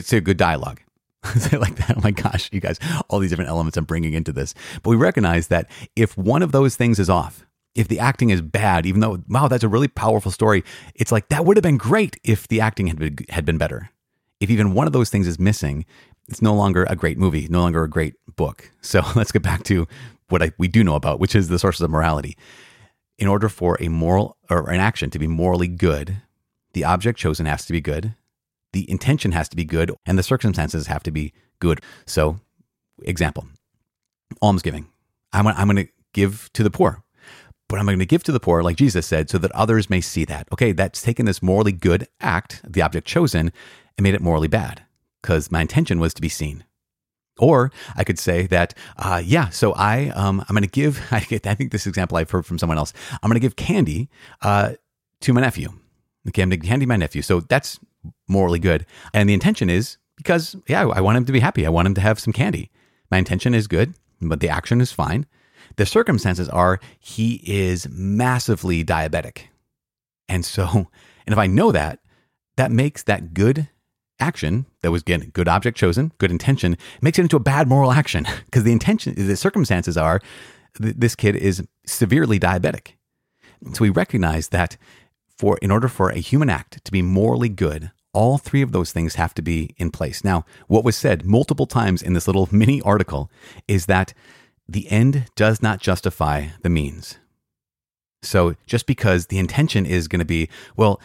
Say 0.00 0.16
a 0.16 0.20
good 0.20 0.36
dialogue. 0.36 0.80
Like 1.52 1.76
that. 1.76 1.96
Oh 1.96 2.00
my 2.02 2.10
gosh, 2.10 2.50
you 2.52 2.60
guys, 2.60 2.78
all 3.08 3.18
these 3.18 3.30
different 3.30 3.50
elements 3.50 3.76
I'm 3.76 3.84
bringing 3.84 4.12
into 4.12 4.32
this. 4.32 4.54
But 4.82 4.90
we 4.90 4.96
recognize 4.96 5.48
that 5.48 5.70
if 5.96 6.16
one 6.16 6.42
of 6.42 6.52
those 6.52 6.76
things 6.76 6.98
is 6.98 7.10
off, 7.10 7.46
if 7.74 7.88
the 7.88 7.98
acting 7.98 8.30
is 8.30 8.40
bad, 8.40 8.86
even 8.86 9.00
though 9.00 9.22
wow, 9.28 9.48
that's 9.48 9.64
a 9.64 9.68
really 9.68 9.88
powerful 9.88 10.30
story, 10.30 10.64
it's 10.94 11.12
like 11.12 11.28
that 11.28 11.44
would 11.44 11.56
have 11.56 11.62
been 11.62 11.76
great 11.76 12.18
if 12.24 12.48
the 12.48 12.60
acting 12.60 12.86
had 12.86 12.98
been, 12.98 13.18
had 13.28 13.44
been 13.44 13.58
better. 13.58 13.90
If 14.40 14.50
even 14.50 14.74
one 14.74 14.86
of 14.86 14.92
those 14.92 15.10
things 15.10 15.26
is 15.26 15.38
missing, 15.38 15.84
it's 16.28 16.42
no 16.42 16.54
longer 16.54 16.86
a 16.88 16.96
great 16.96 17.18
movie, 17.18 17.48
no 17.48 17.60
longer 17.60 17.82
a 17.84 17.90
great 17.90 18.14
book. 18.36 18.70
So 18.86 19.02
let's 19.16 19.32
get 19.32 19.42
back 19.42 19.64
to 19.64 19.88
what 20.28 20.42
I, 20.42 20.52
we 20.58 20.68
do 20.68 20.84
know 20.84 20.94
about, 20.94 21.18
which 21.18 21.34
is 21.34 21.48
the 21.48 21.58
sources 21.58 21.80
of 21.80 21.90
morality. 21.90 22.36
In 23.18 23.26
order 23.26 23.48
for 23.48 23.76
a 23.80 23.88
moral 23.88 24.36
or 24.48 24.70
an 24.70 24.78
action 24.78 25.10
to 25.10 25.18
be 25.18 25.26
morally 25.26 25.66
good, 25.66 26.22
the 26.72 26.84
object 26.84 27.18
chosen 27.18 27.46
has 27.46 27.66
to 27.66 27.72
be 27.72 27.80
good, 27.80 28.14
the 28.76 28.90
intention 28.90 29.32
has 29.32 29.48
to 29.48 29.56
be 29.56 29.64
good, 29.64 29.90
and 30.04 30.18
the 30.18 30.22
circumstances 30.22 30.86
have 30.86 31.02
to 31.02 31.10
be 31.10 31.32
good. 31.60 31.80
So, 32.04 32.38
example, 33.04 33.46
almsgiving. 34.42 34.88
I'm, 35.32 35.46
I'm 35.46 35.66
going 35.66 35.86
to 35.86 35.92
give 36.12 36.50
to 36.52 36.62
the 36.62 36.68
poor, 36.68 37.02
but 37.70 37.78
I'm 37.78 37.86
going 37.86 37.98
to 37.98 38.04
give 38.04 38.22
to 38.24 38.32
the 38.32 38.40
poor, 38.40 38.62
like 38.62 38.76
Jesus 38.76 39.06
said, 39.06 39.30
so 39.30 39.38
that 39.38 39.50
others 39.52 39.88
may 39.88 40.02
see 40.02 40.26
that. 40.26 40.46
Okay, 40.52 40.72
that's 40.72 41.00
taken 41.00 41.24
this 41.24 41.42
morally 41.42 41.72
good 41.72 42.06
act, 42.20 42.60
the 42.70 42.82
object 42.82 43.06
chosen, 43.06 43.50
and 43.96 44.04
made 44.04 44.14
it 44.14 44.20
morally 44.20 44.46
bad 44.46 44.82
because 45.22 45.50
my 45.50 45.62
intention 45.62 45.98
was 45.98 46.12
to 46.12 46.20
be 46.20 46.28
seen. 46.28 46.62
Or 47.38 47.72
I 47.96 48.04
could 48.04 48.18
say 48.18 48.46
that, 48.48 48.74
uh, 48.98 49.22
yeah, 49.24 49.48
so 49.48 49.72
I, 49.72 50.08
um, 50.08 50.44
I'm 50.46 50.54
going 50.54 50.64
to 50.64 50.68
give, 50.68 51.00
I, 51.10 51.20
think 51.20 51.72
this 51.72 51.86
example 51.86 52.18
I've 52.18 52.30
heard 52.30 52.44
from 52.44 52.58
someone 52.58 52.76
else. 52.76 52.92
I'm 53.22 53.30
going 53.30 53.40
to 53.40 53.40
give 53.40 53.56
candy 53.56 54.10
uh, 54.42 54.72
to 55.22 55.32
my 55.32 55.40
nephew. 55.40 55.70
Okay, 56.28 56.42
I'm 56.42 56.50
going 56.50 56.60
to 56.60 56.66
candy 56.66 56.84
my 56.84 56.96
nephew. 56.96 57.22
So 57.22 57.40
that's 57.40 57.78
morally 58.28 58.58
good. 58.58 58.86
And 59.12 59.28
the 59.28 59.34
intention 59.34 59.70
is 59.70 59.98
because, 60.16 60.56
yeah, 60.68 60.86
I 60.88 61.00
want 61.00 61.16
him 61.16 61.24
to 61.26 61.32
be 61.32 61.40
happy. 61.40 61.66
I 61.66 61.70
want 61.70 61.86
him 61.86 61.94
to 61.94 62.00
have 62.00 62.18
some 62.18 62.32
candy. 62.32 62.70
My 63.10 63.18
intention 63.18 63.54
is 63.54 63.66
good, 63.66 63.94
but 64.20 64.40
the 64.40 64.48
action 64.48 64.80
is 64.80 64.92
fine. 64.92 65.26
The 65.76 65.86
circumstances 65.86 66.48
are 66.48 66.80
he 66.98 67.42
is 67.44 67.88
massively 67.90 68.84
diabetic. 68.84 69.44
And 70.28 70.44
so, 70.44 70.66
and 71.26 71.32
if 71.32 71.38
I 71.38 71.46
know 71.46 71.72
that, 71.72 72.00
that 72.56 72.72
makes 72.72 73.02
that 73.04 73.34
good 73.34 73.68
action 74.18 74.64
that 74.80 74.90
was 74.90 75.02
again 75.02 75.30
good 75.34 75.48
object 75.48 75.76
chosen, 75.76 76.12
good 76.18 76.30
intention, 76.30 76.76
makes 77.02 77.18
it 77.18 77.22
into 77.22 77.36
a 77.36 77.40
bad 77.40 77.68
moral 77.68 77.92
action 77.92 78.26
because 78.46 78.64
the 78.64 78.72
intention, 78.72 79.14
the 79.14 79.36
circumstances 79.36 79.96
are 79.96 80.20
th- 80.80 80.94
this 80.96 81.14
kid 81.14 81.36
is 81.36 81.62
severely 81.86 82.40
diabetic. 82.40 82.92
So 83.72 83.82
we 83.82 83.90
recognize 83.90 84.48
that 84.48 84.76
for 85.38 85.58
in 85.60 85.70
order 85.70 85.88
for 85.88 86.10
a 86.10 86.18
human 86.18 86.50
act 86.50 86.84
to 86.84 86.92
be 86.92 87.02
morally 87.02 87.48
good, 87.48 87.90
all 88.16 88.38
three 88.38 88.62
of 88.62 88.72
those 88.72 88.92
things 88.92 89.16
have 89.16 89.34
to 89.34 89.42
be 89.42 89.74
in 89.76 89.90
place. 89.90 90.24
Now, 90.24 90.46
what 90.68 90.84
was 90.84 90.96
said 90.96 91.26
multiple 91.26 91.66
times 91.66 92.00
in 92.00 92.14
this 92.14 92.26
little 92.26 92.48
mini 92.52 92.80
article 92.80 93.30
is 93.68 93.86
that 93.86 94.14
the 94.66 94.90
end 94.90 95.26
does 95.36 95.60
not 95.62 95.80
justify 95.80 96.48
the 96.62 96.70
means. 96.70 97.18
So 98.22 98.56
just 98.66 98.86
because 98.86 99.26
the 99.26 99.38
intention 99.38 99.84
is 99.84 100.08
going 100.08 100.20
to 100.20 100.24
be, 100.24 100.48
well, 100.76 100.98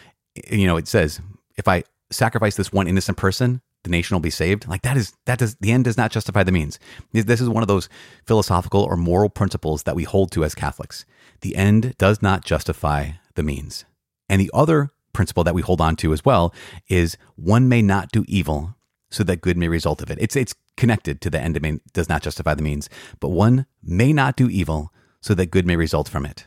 you 0.50 0.66
know, 0.66 0.78
it 0.78 0.88
says, 0.88 1.20
if 1.58 1.68
I 1.68 1.84
sacrifice 2.10 2.56
this 2.56 2.72
one 2.72 2.88
innocent 2.88 3.18
person, 3.18 3.60
the 3.84 3.90
nation 3.90 4.14
will 4.14 4.20
be 4.20 4.30
saved. 4.30 4.66
Like 4.66 4.82
that 4.82 4.96
is 4.96 5.12
that 5.26 5.38
does 5.38 5.56
the 5.56 5.70
end 5.70 5.84
does 5.84 5.98
not 5.98 6.12
justify 6.12 6.42
the 6.44 6.52
means. 6.52 6.78
This 7.12 7.40
is 7.40 7.48
one 7.48 7.62
of 7.62 7.68
those 7.68 7.90
philosophical 8.26 8.82
or 8.82 8.96
moral 8.96 9.28
principles 9.28 9.82
that 9.82 9.96
we 9.96 10.04
hold 10.04 10.30
to 10.32 10.44
as 10.44 10.54
Catholics. 10.54 11.04
The 11.42 11.56
end 11.56 11.94
does 11.98 12.22
not 12.22 12.44
justify 12.44 13.10
the 13.34 13.42
means. 13.42 13.84
And 14.28 14.40
the 14.40 14.50
other 14.54 14.90
principle 15.12 15.44
that 15.44 15.54
we 15.54 15.62
hold 15.62 15.80
on 15.80 15.96
to 15.96 16.12
as 16.12 16.24
well 16.24 16.54
is 16.88 17.16
one 17.36 17.68
may 17.68 17.82
not 17.82 18.10
do 18.12 18.24
evil 18.28 18.76
so 19.10 19.22
that 19.24 19.40
good 19.40 19.56
may 19.56 19.68
result 19.68 20.02
of 20.02 20.10
it. 20.10 20.18
It's 20.20 20.36
it's 20.36 20.54
connected 20.76 21.20
to 21.20 21.30
the 21.30 21.40
end 21.40 21.60
may, 21.60 21.78
does 21.92 22.08
not 22.08 22.22
justify 22.22 22.54
the 22.54 22.62
means, 22.62 22.88
but 23.20 23.28
one 23.28 23.66
may 23.82 24.12
not 24.12 24.36
do 24.36 24.48
evil 24.48 24.92
so 25.20 25.34
that 25.34 25.50
good 25.50 25.66
may 25.66 25.76
result 25.76 26.08
from 26.08 26.24
it. 26.24 26.46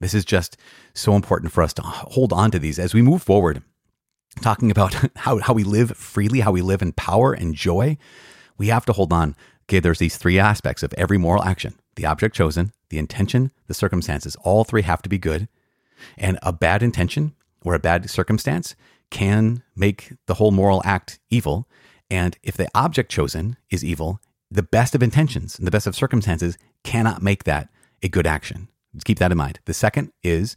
This 0.00 0.14
is 0.14 0.24
just 0.24 0.56
so 0.94 1.14
important 1.14 1.52
for 1.52 1.62
us 1.62 1.72
to 1.74 1.82
hold 1.82 2.32
on 2.32 2.50
to 2.52 2.58
these 2.58 2.78
as 2.78 2.94
we 2.94 3.02
move 3.02 3.22
forward 3.22 3.62
talking 4.40 4.70
about 4.70 4.94
how, 5.16 5.38
how 5.38 5.52
we 5.52 5.64
live 5.64 5.96
freely, 5.96 6.40
how 6.40 6.52
we 6.52 6.62
live 6.62 6.82
in 6.82 6.92
power 6.92 7.32
and 7.32 7.54
joy, 7.54 7.96
we 8.58 8.68
have 8.68 8.86
to 8.86 8.92
hold 8.92 9.12
on. 9.12 9.34
Okay, 9.64 9.80
there's 9.80 9.98
these 9.98 10.16
three 10.16 10.38
aspects 10.38 10.82
of 10.82 10.94
every 10.94 11.18
moral 11.18 11.42
action 11.42 11.74
the 11.96 12.06
object 12.06 12.36
chosen, 12.36 12.72
the 12.90 12.98
intention, 12.98 13.50
the 13.68 13.74
circumstances. 13.74 14.36
All 14.42 14.64
three 14.64 14.82
have 14.82 15.00
to 15.02 15.08
be 15.08 15.18
good. 15.18 15.48
And 16.18 16.38
a 16.42 16.52
bad 16.52 16.82
intention 16.82 17.34
or 17.66 17.74
a 17.74 17.80
bad 17.80 18.08
circumstance 18.08 18.76
can 19.10 19.62
make 19.74 20.12
the 20.26 20.34
whole 20.34 20.52
moral 20.52 20.80
act 20.84 21.18
evil. 21.28 21.68
And 22.08 22.38
if 22.42 22.56
the 22.56 22.68
object 22.74 23.10
chosen 23.10 23.56
is 23.68 23.84
evil, 23.84 24.20
the 24.50 24.62
best 24.62 24.94
of 24.94 25.02
intentions 25.02 25.58
and 25.58 25.66
the 25.66 25.72
best 25.72 25.86
of 25.86 25.96
circumstances 25.96 26.56
cannot 26.84 27.22
make 27.22 27.44
that 27.44 27.68
a 28.02 28.08
good 28.08 28.26
action. 28.26 28.68
keep 29.04 29.18
that 29.18 29.32
in 29.32 29.38
mind. 29.38 29.58
The 29.64 29.74
second 29.74 30.12
is 30.22 30.56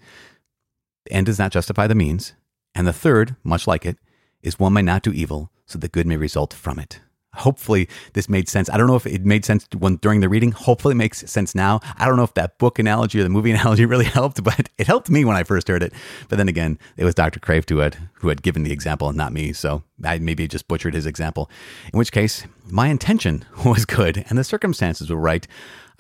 the 1.06 1.14
end 1.14 1.26
does 1.26 1.40
not 1.40 1.52
justify 1.52 1.88
the 1.88 1.96
means. 1.96 2.34
And 2.76 2.86
the 2.86 2.94
third, 2.94 3.36
much 3.44 3.66
like 3.66 3.86
it, 3.86 3.98
is 4.44 4.60
one 4.60 4.74
may 4.74 4.84
not 4.84 5.02
do 5.02 5.12
evil 5.12 5.52
so 5.66 5.80
that 5.80 5.92
good 5.92 6.06
may 6.06 6.16
result 6.16 6.54
from 6.54 6.78
it. 6.78 7.00
Hopefully, 7.40 7.90
this 8.14 8.30
made 8.30 8.48
sense. 8.48 8.70
I 8.70 8.78
don't 8.78 8.88
know 8.88 8.96
if 8.96 9.06
it 9.06 9.26
made 9.26 9.46
sense 9.46 9.68
when 9.78 9.98
during 9.98 10.20
the 10.20 10.30
reading. 10.30 10.52
Hopefully, 10.52 10.94
it 10.94 10.96
makes 10.96 11.30
sense 11.30 11.56
now. 11.56 11.80
I 11.98 12.06
don't 12.06 12.16
know 12.18 12.24
if 12.24 12.34
that 12.36 12.58
book 12.58 12.80
analogy 12.80 13.20
or 13.20 13.24
the 13.24 13.30
movie 13.30 13.52
analogy 13.58 13.86
really 13.86 14.06
helped, 14.06 14.44
but 14.44 14.70
it 14.78 14.88
helped 14.88 15.10
me 15.10 15.26
when 15.26 15.36
I 15.36 15.44
first 15.44 15.68
heard 15.68 15.84
it. 15.84 15.94
But 16.28 16.38
then 16.38 16.48
again, 16.48 16.78
it 16.98 17.06
was 17.06 17.16
Dr. 17.16 17.40
Kreeft 17.40 17.70
who 17.70 17.80
had 17.80 17.98
who 18.16 18.30
had 18.30 18.42
given 18.42 18.64
the 18.64 18.72
example, 18.72 19.08
and 19.10 19.18
not 19.18 19.34
me. 19.34 19.54
So 19.54 19.84
I 20.04 20.20
maybe 20.20 20.48
just 20.48 20.68
butchered 20.68 20.94
his 20.94 21.06
example. 21.06 21.50
In 21.94 21.98
which 21.98 22.12
case, 22.12 22.46
my 22.66 22.88
intention 22.88 23.46
was 23.66 23.86
good 23.86 24.26
and 24.30 24.38
the 24.38 24.44
circumstances 24.44 25.10
were 25.10 25.18
right. 25.18 25.48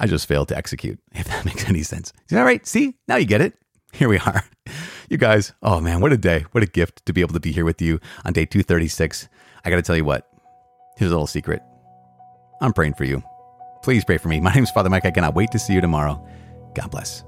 I 0.02 0.08
just 0.08 0.28
failed 0.28 0.47
to 0.49 0.58
execute. 0.58 0.99
If 1.13 1.28
that 1.28 1.45
makes 1.45 1.67
any 1.67 1.84
sense. 1.84 2.13
All 2.32 2.43
right. 2.43 2.65
See, 2.65 2.95
now 3.08 3.17
you 3.17 3.25
get 3.25 3.41
it. 3.41 3.56
Here 3.91 4.08
we 4.08 4.19
are 4.19 4.43
you 5.10 5.17
guys, 5.17 5.54
oh 5.63 5.82
man, 5.82 6.02
what 6.02 6.13
a 6.13 6.17
day. 6.17 6.45
What 6.52 6.63
a 6.63 6.67
gift 6.67 7.06
to 7.08 7.13
be 7.13 7.21
able 7.21 7.34
to 7.34 7.39
be 7.39 7.52
here 7.52 7.65
with 7.65 7.82
you 7.82 7.99
on 8.23 8.34
day 8.34 8.45
236. 8.45 9.28
I 9.65 9.69
got 9.69 9.75
to 9.75 9.82
tell 9.82 9.97
you 9.97 10.06
what, 10.06 10.29
here's 10.99 11.12
a 11.12 11.15
little 11.15 11.27
secret. 11.27 11.63
I'm 12.62 12.73
praying 12.73 12.93
for 12.95 13.05
you. 13.05 13.23
Please 13.81 14.03
pray 14.03 14.17
for 14.17 14.27
me. 14.27 14.41
My 14.41 14.53
name 14.53 14.63
is 14.63 14.71
Father 14.71 14.89
Mike. 14.89 15.05
I 15.05 15.12
cannot 15.12 15.33
wait 15.33 15.49
to 15.51 15.59
see 15.59 15.73
you 15.73 15.81
tomorrow. 15.81 16.23
God 16.75 16.91
bless. 16.91 17.23